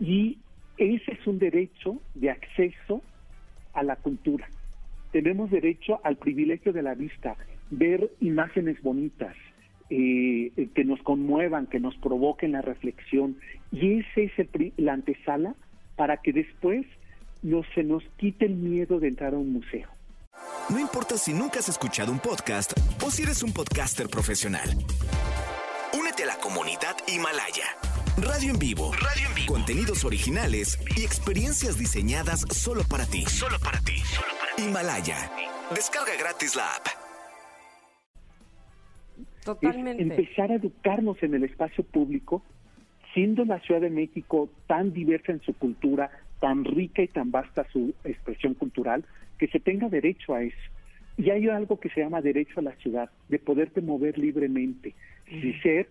y 0.00 0.38
ese 0.78 1.12
es 1.12 1.26
un 1.26 1.38
derecho 1.38 2.00
de 2.14 2.30
acceso 2.30 3.02
a 3.74 3.82
la 3.82 3.96
cultura. 3.96 4.48
Tenemos 5.10 5.50
derecho 5.50 6.00
al 6.04 6.16
privilegio 6.16 6.72
de 6.72 6.82
la 6.82 6.94
vista, 6.94 7.36
ver 7.70 8.10
imágenes 8.20 8.80
bonitas, 8.82 9.36
eh, 9.90 10.50
eh, 10.56 10.68
que 10.74 10.84
nos 10.84 11.02
conmuevan, 11.02 11.66
que 11.66 11.80
nos 11.80 11.94
provoquen 11.96 12.52
la 12.52 12.62
reflexión. 12.62 13.36
Y 13.72 13.98
ese 14.00 14.24
es 14.24 14.38
el 14.38 14.46
pri- 14.46 14.72
la 14.78 14.94
antesala 14.94 15.54
para 15.96 16.16
que 16.18 16.32
después 16.32 16.86
no 17.42 17.62
se 17.74 17.82
nos 17.82 18.02
quite 18.16 18.46
el 18.46 18.54
miedo 18.54 19.00
de 19.00 19.08
entrar 19.08 19.34
a 19.34 19.38
un 19.38 19.52
museo. 19.52 19.88
No 20.68 20.78
importa 20.78 21.18
si 21.18 21.32
nunca 21.32 21.58
has 21.58 21.68
escuchado 21.68 22.12
un 22.12 22.18
podcast 22.18 22.72
o 23.04 23.10
si 23.10 23.22
eres 23.22 23.42
un 23.42 23.52
podcaster 23.52 24.08
profesional. 24.08 24.70
Únete 25.98 26.22
a 26.22 26.26
la 26.26 26.36
comunidad 26.36 26.96
Himalaya. 27.06 27.66
Radio 28.16 28.50
en 28.50 28.58
vivo. 28.58 28.92
Radio 28.92 29.28
en 29.28 29.34
vivo. 29.34 29.52
Contenidos 29.52 30.04
originales 30.04 30.78
y 30.96 31.04
experiencias 31.04 31.78
diseñadas 31.78 32.40
solo 32.50 32.82
para 32.88 33.06
ti. 33.06 33.24
Solo 33.26 33.58
para 33.58 33.80
ti. 33.80 34.02
Himalaya. 34.58 35.30
Descarga 35.74 36.12
gratis 36.18 36.54
la 36.54 36.74
app. 36.74 36.86
Totalmente. 39.44 40.02
es 40.02 40.10
empezar 40.10 40.52
a 40.52 40.54
educarnos 40.54 41.22
en 41.22 41.34
el 41.34 41.44
espacio 41.44 41.84
público, 41.84 42.42
siendo 43.12 43.44
la 43.44 43.60
Ciudad 43.60 43.80
de 43.80 43.90
México 43.90 44.48
tan 44.66 44.92
diversa 44.92 45.32
en 45.32 45.40
su 45.42 45.54
cultura, 45.54 46.10
tan 46.40 46.64
rica 46.64 47.02
y 47.02 47.08
tan 47.08 47.30
vasta 47.30 47.66
su 47.72 47.94
expresión 48.04 48.54
cultural, 48.54 49.04
que 49.38 49.48
se 49.48 49.60
tenga 49.60 49.88
derecho 49.88 50.34
a 50.34 50.42
eso. 50.42 50.56
Y 51.16 51.30
hay 51.30 51.48
algo 51.48 51.78
que 51.78 51.90
se 51.90 52.00
llama 52.00 52.22
derecho 52.22 52.60
a 52.60 52.62
la 52.62 52.74
ciudad, 52.76 53.10
de 53.28 53.38
poderte 53.38 53.80
mover 53.80 54.18
libremente, 54.18 54.94
sin 55.28 55.60
ser, 55.62 55.88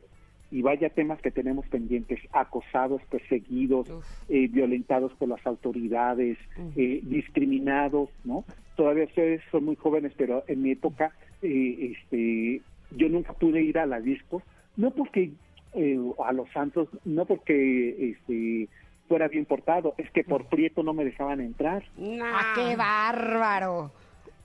y 0.52 0.62
vaya 0.62 0.90
temas 0.90 1.22
que 1.22 1.32
tenemos 1.32 1.66
pendientes, 1.68 2.20
acosados, 2.34 3.02
perseguidos, 3.10 3.88
eh, 4.28 4.48
violentados 4.48 5.14
por 5.14 5.30
las 5.30 5.46
autoridades, 5.46 6.38
eh, 6.76 7.00
discriminados, 7.04 8.10
¿no? 8.26 8.44
Todavía 8.76 9.06
ustedes 9.06 9.42
son 9.52 9.66
muy 9.66 9.76
jóvenes, 9.76 10.12
pero 10.18 10.44
en 10.48 10.62
mi 10.64 10.72
época, 10.72 11.12
eh, 11.42 11.94
este, 11.94 12.62
yo 12.98 13.08
nunca 13.10 13.34
pude 13.34 13.62
ir 13.62 13.78
a 13.78 13.86
las 13.86 14.04
discos, 14.04 14.44
no 14.76 14.92
porque 14.92 15.32
eh, 15.74 15.98
a 16.26 16.34
los 16.34 16.50
santos, 16.52 16.90
no 17.06 17.26
porque 17.26 18.12
este, 18.12 18.68
fuera 19.12 19.28
bien 19.28 19.44
portado, 19.44 19.94
es 19.98 20.10
que 20.12 20.24
por 20.24 20.46
prieto 20.46 20.84
no 20.84 20.94
me 20.94 21.04
dejaban 21.04 21.42
entrar. 21.42 21.84
¡Ah, 22.24 22.54
qué 22.56 22.78
bárbaro! 22.78 23.92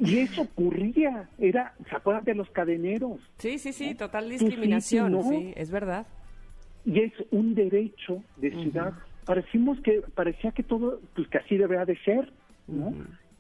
Y 0.00 0.18
eso 0.18 0.42
ocurría, 0.42 1.28
era, 1.38 1.72
¿se 1.88 1.94
acuerdan 1.94 2.24
de 2.24 2.34
los 2.34 2.50
cadeneros? 2.50 3.20
Sí, 3.38 3.60
sí, 3.60 3.72
sí, 3.72 3.94
total 3.94 4.24
sí, 4.24 4.30
discriminación, 4.30 5.12
¿no? 5.12 5.22
sí, 5.22 5.52
es 5.54 5.70
verdad. 5.70 6.04
Y 6.84 6.98
es 6.98 7.12
un 7.30 7.54
derecho 7.54 8.24
de 8.38 8.50
ciudad. 8.50 8.92
Parecimos 9.24 9.78
que, 9.82 10.02
parecía 10.16 10.50
que 10.50 10.64
todo, 10.64 11.00
pues 11.14 11.28
que 11.28 11.38
así 11.38 11.56
debería 11.56 11.84
de 11.84 11.96
ser, 11.98 12.32
¿no? 12.66 12.92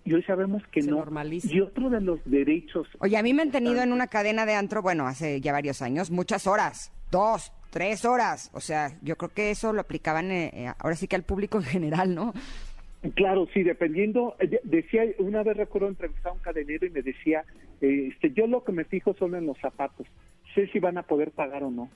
Y 0.04 0.14
hoy 0.14 0.22
sabemos 0.22 0.62
que 0.70 0.80
Se 0.80 0.90
no. 0.92 0.98
normaliza. 0.98 1.52
Y 1.52 1.60
otro 1.60 1.90
de 1.90 2.00
los 2.00 2.20
derechos 2.24 2.86
Oye, 3.00 3.16
a 3.16 3.22
mí 3.24 3.34
me 3.34 3.42
han 3.42 3.50
tenido 3.50 3.82
en 3.82 3.92
una 3.92 4.06
cadena 4.06 4.46
de 4.46 4.54
antro, 4.54 4.80
bueno, 4.80 5.08
hace 5.08 5.40
ya 5.40 5.50
varios 5.50 5.82
años, 5.82 6.12
muchas 6.12 6.46
horas, 6.46 6.92
dos, 7.10 7.52
tres 7.70 8.04
horas. 8.04 8.50
O 8.54 8.60
sea, 8.60 8.92
yo 9.02 9.16
creo 9.16 9.30
que 9.30 9.50
eso 9.50 9.72
lo 9.72 9.80
aplicaban 9.80 10.30
eh, 10.30 10.50
eh, 10.54 10.72
ahora 10.78 10.96
sí 10.96 11.08
que 11.08 11.16
al 11.16 11.22
público 11.22 11.58
en 11.58 11.64
general, 11.64 12.14
¿no? 12.14 12.32
Claro, 13.14 13.46
sí, 13.52 13.62
dependiendo, 13.62 14.34
eh, 14.40 14.48
de- 14.48 14.60
decía, 14.64 15.02
una 15.18 15.42
vez 15.42 15.56
recuerdo 15.56 15.88
entrevistar 15.88 16.30
a 16.32 16.34
un 16.34 16.40
cadenero 16.40 16.86
y 16.86 16.90
me 16.90 17.02
decía, 17.02 17.44
eh, 17.80 18.08
este, 18.12 18.32
yo 18.32 18.46
lo 18.46 18.64
que 18.64 18.72
me 18.72 18.84
fijo 18.84 19.14
son 19.14 19.34
en 19.34 19.46
los 19.46 19.58
zapatos, 19.58 20.06
sé 20.54 20.66
si 20.68 20.78
van 20.80 20.98
a 20.98 21.02
poder 21.04 21.30
pagar 21.30 21.62
o 21.62 21.70
no. 21.70 21.88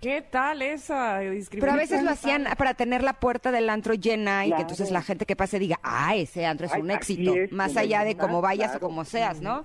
¿Qué 0.00 0.20
tal 0.22 0.60
esa 0.60 1.20
Pero 1.50 1.72
a 1.72 1.76
veces 1.76 2.02
lo 2.02 2.10
hacían 2.10 2.44
para 2.58 2.74
tener 2.74 3.02
la 3.02 3.14
puerta 3.14 3.50
del 3.50 3.70
antro 3.70 3.94
llena 3.94 4.44
y 4.46 4.52
que 4.52 4.60
entonces 4.60 4.90
la 4.90 5.00
gente 5.00 5.24
que 5.24 5.36
pase 5.36 5.58
diga, 5.58 5.78
ah, 5.82 6.14
ese 6.14 6.44
antro 6.44 6.66
es 6.66 6.72
Ay, 6.74 6.82
un 6.82 6.90
éxito, 6.90 7.34
es 7.34 7.50
más 7.50 7.76
allá 7.78 8.04
de 8.04 8.14
cómo 8.14 8.42
vayas 8.42 8.72
claro. 8.72 8.86
o 8.86 8.88
como 8.90 9.04
seas, 9.06 9.40
¿no? 9.40 9.62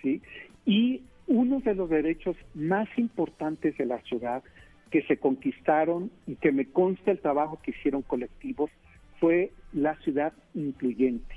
Sí. 0.00 0.22
Y 0.64 1.02
uno 1.26 1.60
de 1.60 1.74
los 1.74 1.88
derechos 1.88 2.36
más 2.54 2.88
importantes 2.98 3.76
de 3.78 3.86
la 3.86 4.00
ciudad 4.02 4.42
que 4.90 5.02
se 5.02 5.16
conquistaron 5.16 6.10
y 6.26 6.36
que 6.36 6.52
me 6.52 6.66
consta 6.66 7.10
el 7.10 7.20
trabajo 7.20 7.58
que 7.62 7.72
hicieron 7.72 8.02
colectivos 8.02 8.70
fue 9.18 9.52
la 9.72 9.96
ciudad 10.02 10.32
incluyente. 10.54 11.34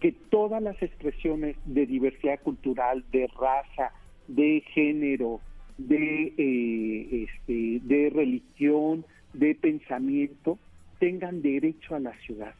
Que 0.00 0.12
todas 0.12 0.62
las 0.62 0.80
expresiones 0.82 1.56
de 1.64 1.86
diversidad 1.86 2.40
cultural, 2.40 3.04
de 3.10 3.26
raza, 3.38 3.92
de 4.28 4.62
género, 4.74 5.40
de, 5.78 6.34
eh, 6.36 7.24
este, 7.28 7.80
de 7.86 8.10
religión, 8.10 9.04
de 9.32 9.54
pensamiento, 9.54 10.58
tengan 10.98 11.40
derecho 11.42 11.94
a 11.94 12.00
la 12.00 12.12
ciudad, 12.20 12.54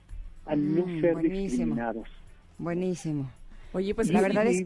a 0.46 0.54
no 0.56 0.86
Mm, 0.86 1.00
ser 1.00 1.12
buenísimo. 1.14 1.44
discriminados. 1.44 2.08
Buenísimo. 2.58 3.30
Oye, 3.72 3.94
pues 3.94 4.10
La 4.10 4.20
verdad 4.22 4.46
es- 4.46 4.64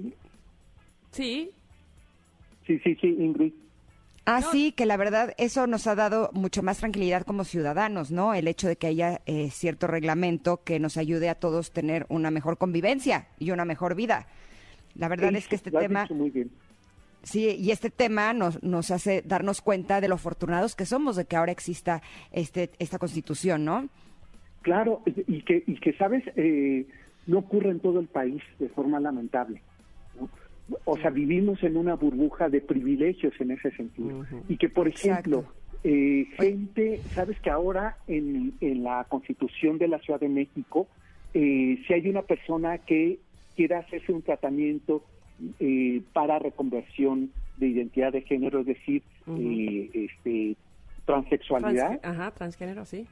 Sí, 1.10 1.50
Sí, 2.66 2.78
sí, 2.80 2.96
sí, 3.00 3.08
Ingrid. 3.18 3.52
Ah, 4.24 4.40
sí, 4.40 4.70
que 4.70 4.86
la 4.86 4.96
verdad 4.96 5.34
eso 5.36 5.66
nos 5.66 5.88
ha 5.88 5.96
dado 5.96 6.30
mucho 6.32 6.62
más 6.62 6.78
tranquilidad 6.78 7.24
como 7.24 7.42
ciudadanos, 7.42 8.12
¿no? 8.12 8.34
El 8.34 8.46
hecho 8.46 8.68
de 8.68 8.76
que 8.76 8.86
haya 8.86 9.20
eh, 9.26 9.50
cierto 9.50 9.88
reglamento 9.88 10.62
que 10.62 10.78
nos 10.78 10.96
ayude 10.96 11.28
a 11.28 11.34
todos 11.34 11.72
tener 11.72 12.06
una 12.08 12.30
mejor 12.30 12.56
convivencia 12.56 13.26
y 13.40 13.50
una 13.50 13.64
mejor 13.64 13.96
vida. 13.96 14.28
La 14.94 15.08
verdad 15.08 15.34
es 15.34 15.48
que 15.48 15.56
este 15.56 15.72
tema 15.72 16.02
dicho 16.02 16.14
muy 16.14 16.30
bien. 16.30 16.50
Sí, 17.24 17.48
y 17.48 17.70
este 17.70 17.90
tema 17.90 18.32
nos, 18.32 18.62
nos 18.62 18.90
hace 18.90 19.22
darnos 19.22 19.60
cuenta 19.60 20.00
de 20.00 20.08
lo 20.08 20.16
afortunados 20.16 20.74
que 20.74 20.86
somos 20.86 21.16
de 21.16 21.24
que 21.24 21.36
ahora 21.36 21.52
exista 21.52 22.02
este, 22.32 22.70
esta 22.78 22.98
constitución, 22.98 23.64
¿no? 23.64 23.88
Claro, 24.62 25.02
y 25.06 25.42
que, 25.42 25.62
y 25.66 25.76
que 25.76 25.92
sabes, 25.94 26.22
eh, 26.36 26.86
no 27.26 27.38
ocurre 27.38 27.70
en 27.70 27.80
todo 27.80 28.00
el 28.00 28.06
país 28.06 28.42
de 28.58 28.68
forma 28.68 29.00
lamentable. 29.00 29.62
O 30.84 30.96
sea, 30.98 31.10
vivimos 31.10 31.62
en 31.62 31.76
una 31.76 31.94
burbuja 31.94 32.48
de 32.48 32.60
privilegios 32.60 33.32
en 33.40 33.50
ese 33.52 33.70
sentido. 33.72 34.24
Y 34.48 34.56
que, 34.56 34.68
por 34.68 34.88
ejemplo, 34.88 35.44
eh, 35.84 36.26
gente, 36.38 36.98
sabes 37.14 37.38
que 37.40 37.50
ahora 37.50 37.96
en, 38.06 38.52
en 38.60 38.82
la 38.84 39.04
constitución 39.08 39.78
de 39.78 39.88
la 39.88 39.98
Ciudad 39.98 40.20
de 40.20 40.28
México, 40.28 40.86
eh, 41.34 41.78
si 41.86 41.92
hay 41.92 42.08
una 42.08 42.22
persona 42.22 42.78
que 42.78 43.18
quiera 43.56 43.78
hacerse 43.80 44.12
un 44.12 44.22
tratamiento 44.22 45.02
eh, 45.60 46.02
para 46.12 46.38
reconversión 46.38 47.30
de 47.56 47.68
identidad 47.68 48.12
de 48.12 48.22
género, 48.22 48.60
es 48.60 48.66
decir, 48.66 49.02
eh, 49.38 49.90
este, 49.92 50.56
transexualidad, 51.04 52.00
Trans- 52.00 52.04
Ajá, 52.04 52.30
transgénero, 52.32 52.84
sí. 52.84 53.06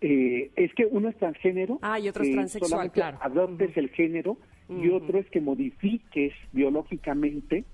eh, 0.00 0.50
es 0.56 0.72
que 0.74 0.86
uno 0.86 1.08
es 1.08 1.16
transgénero. 1.16 1.78
Ah, 1.82 1.98
y 2.00 2.08
otro 2.08 2.24
es 2.24 2.32
transexual, 2.32 2.90
claro. 2.90 3.18
Adoptes 3.20 3.76
el 3.76 3.90
género 3.90 4.38
y 4.70 4.88
otro 4.90 5.18
es 5.18 5.28
que 5.30 5.40
modifiques 5.40 6.32
biológicamente 6.52 7.64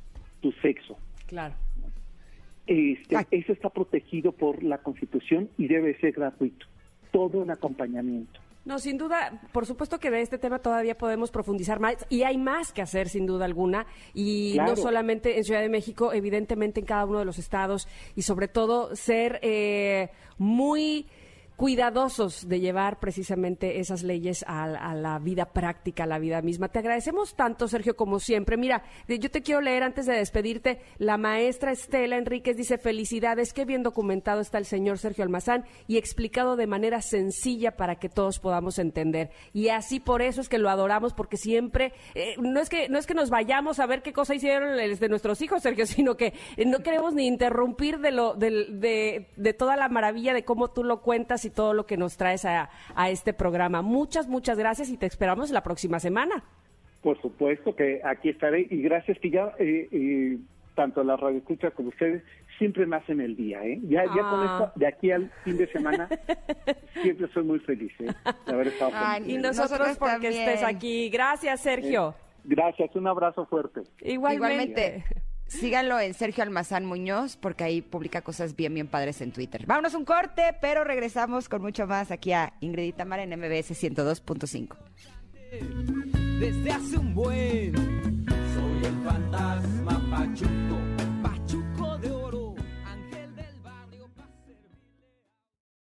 tu 0.40 0.52
sexo. 0.62 0.96
Claro. 1.26 1.54
Este, 2.66 3.16
eso 3.30 3.52
está 3.52 3.68
protegido 3.70 4.32
por 4.32 4.62
la 4.62 4.78
Constitución 4.78 5.48
y 5.56 5.68
debe 5.68 5.96
ser 6.00 6.12
gratuito. 6.12 6.66
Todo 7.12 7.44
el 7.44 7.50
acompañamiento. 7.50 8.40
No, 8.64 8.80
sin 8.80 8.98
duda, 8.98 9.40
por 9.52 9.64
supuesto 9.64 10.00
que 10.00 10.11
de 10.11 10.20
este 10.22 10.38
tema 10.38 10.59
todavía 10.59 10.98
podemos 10.98 11.30
profundizar 11.30 11.78
más 11.78 12.04
y 12.11 12.24
hay 12.24 12.37
más 12.37 12.72
que 12.72 12.82
hacer, 12.82 13.09
sin 13.09 13.24
duda 13.24 13.44
alguna. 13.44 13.87
Y 14.12 14.54
Claro. 14.54 14.70
no 14.70 14.76
solamente 14.76 15.37
en 15.37 15.44
Ciudad 15.44 15.61
de 15.61 15.68
México, 15.68 16.12
evidentemente 16.12 16.80
en 16.80 16.87
cada 16.87 17.04
uno 17.04 17.20
de 17.20 17.24
los 17.24 17.38
estados 17.38 17.87
y 18.16 18.22
sobre 18.22 18.48
todo 18.48 18.96
ser 18.96 19.38
eh, 19.42 20.09
muy 20.37 21.06
cuidadosos 21.57 22.49
de 22.49 22.61
llevar 22.61 23.01
precisamente 23.01 23.81
esas 23.81 24.03
leyes 24.03 24.45
a, 24.47 24.95
la 24.95 25.19
vida 25.19 25.47
práctica, 25.47 26.05
a 26.05 26.07
la 26.07 26.19
vida 26.19 26.42
misma. 26.42 26.69
Te 26.69 26.79
agradecemos 26.81 27.35
tanto, 27.35 27.66
Sergio, 27.66 27.97
como 27.97 28.21
siempre. 28.21 28.57
Mira, 28.57 28.83
de- 29.09 29.19
yo 29.19 29.31
te 29.31 29.42
quiero 29.42 29.62
leer 29.62 29.83
antes 29.83 30.05
de 30.07 30.14
despedirte. 30.14 30.81
La 30.99 31.16
maestra 31.16 31.73
Estela 31.73 32.19
Enríquez 32.19 32.57
dice, 32.57 32.77
felicidades, 32.79 33.55
qué 33.55 33.64
bien 33.64 33.83
documentado 33.83 34.40
está 34.42 34.59
el 34.59 34.66
señor 34.66 34.99
Sergio 34.99 35.25
Almazán 35.25 35.64
y 35.88 35.97
explicado 35.97 36.57
de 36.57 36.66
manera 36.66 37.01
sencilla 37.01 37.77
para 37.77 37.97
que 37.97 38.11
todos 38.11 38.38
podamos 38.38 38.79
entender. 38.79 39.31
Y 39.55 39.71
así 39.71 39.99
por 39.99 40.21
eso 40.21 40.42
es 40.42 40.49
que 40.51 40.59
lo 40.59 40.69
adoramos, 40.69 41.14
porque 41.14 41.38
siempre, 41.38 41.95
eh, 42.14 42.35
no, 42.38 42.61
es 42.61 42.69
que, 42.69 42.88
no 42.90 42.99
es 42.99 43.07
que 43.07 43.14
nos 43.14 43.31
vayamos 43.31 43.81
a 43.81 43.87
ver 43.87 44.03
qué 44.03 44.12
cosa 44.12 44.35
hicieron 44.35 44.77
de 44.77 45.09
nuestros 45.09 45.40
hijos, 45.40 45.62
Sergio, 45.62 45.87
sino 45.87 46.16
que 46.19 46.35
eh, 46.59 46.66
no 46.66 46.81
queremos 46.81 47.14
ni 47.14 47.27
interrumpir 47.27 47.99
de, 48.01 48.12
lo, 48.12 48.35
del- 48.35 48.79
de, 48.79 49.31
de 49.37 49.53
toda 49.55 49.77
la 49.77 49.88
maravilla 49.88 50.35
de 50.35 50.45
cómo 50.45 50.69
tú 50.69 50.85
lo 50.85 51.01
cuentas 51.01 51.45
y 51.46 51.50
todo 51.50 51.72
lo 51.74 51.87
que 51.87 51.96
nos 51.96 52.16
traes 52.16 52.44
a, 52.44 52.68
a 52.94 53.11
este 53.11 53.32
programa. 53.32 53.80
Muchas, 53.82 54.28
muchas 54.28 54.59
gracias 54.59 54.88
y 54.90 54.96
te 54.96 55.06
esperamos 55.06 55.50
la 55.50 55.62
próxima 55.62 55.98
semana. 56.00 56.44
Por 57.02 57.20
supuesto 57.22 57.74
que 57.74 58.00
aquí 58.04 58.28
estaré 58.30 58.66
y 58.68 58.82
gracias 58.82 59.18
que 59.20 59.30
ya 59.30 59.52
eh, 59.59 59.88
eh, 59.92 60.38
tanto 60.74 61.02
la 61.04 61.16
radio 61.16 61.38
escucha 61.38 61.70
como 61.70 61.88
ustedes 61.90 62.22
siempre 62.59 62.85
me 62.87 62.96
hacen 62.96 63.20
el 63.20 63.37
día, 63.37 63.62
¿eh? 63.64 63.78
Ya, 63.85 64.04
ya 64.06 64.22
con 64.22 64.40
Ah. 64.40 64.59
esto, 64.66 64.72
de 64.80 64.87
aquí 64.87 65.11
al 65.11 65.30
fin 65.44 65.56
de 65.59 65.70
semana, 65.70 66.09
siempre 67.02 67.28
soy 67.32 67.44
muy 67.44 67.59
feliz 67.61 67.92
¿eh? 68.00 68.06
de 68.46 68.52
haber 68.52 68.68
estado 68.68 68.90
con 68.92 69.00
Ay, 69.02 69.20
Y 69.20 69.37
ustedes. 69.37 69.42
nosotros, 69.42 69.70
Nosotros 69.78 69.98
porque 69.98 70.12
también. 70.30 70.48
estés 70.48 70.62
aquí. 70.64 71.09
Gracias, 71.11 71.61
Sergio. 71.61 72.14
Gracias, 72.44 72.94
un 72.96 73.06
abrazo 73.06 73.44
fuerte. 73.46 73.82
Igualmente. 74.00 74.35
Igualmente. 74.35 75.04
Síganlo 75.48 76.00
en 76.00 76.14
Sergio 76.14 76.42
Almazán 76.42 76.85
Muñoz, 76.85 77.37
porque 77.37 77.64
ahí 77.64 77.80
publica 77.80 78.22
cosas 78.22 78.56
bien, 78.56 78.74
bien 78.74 78.88
padres 78.88 79.20
en 79.20 79.32
Twitter. 79.32 79.64
Vámonos 79.66 79.94
un 79.94 80.04
corte, 80.04 80.56
pero 80.61 80.85
regresamos 80.85 81.48
con 81.48 81.62
mucho 81.62 81.87
más 81.87 82.11
aquí 82.11 82.32
a 82.32 82.54
Ingrid 82.61 82.88
y 82.88 82.92
Tamara 82.92 83.22
en 83.22 83.30
MBS 83.30 83.70
102.5. 83.70 84.76
desde 86.40 86.70
hace 86.70 86.98
un 86.98 87.14
buen. 87.14 87.74
Soy 88.26 88.85
el 88.85 89.04
fantasma 89.04 89.96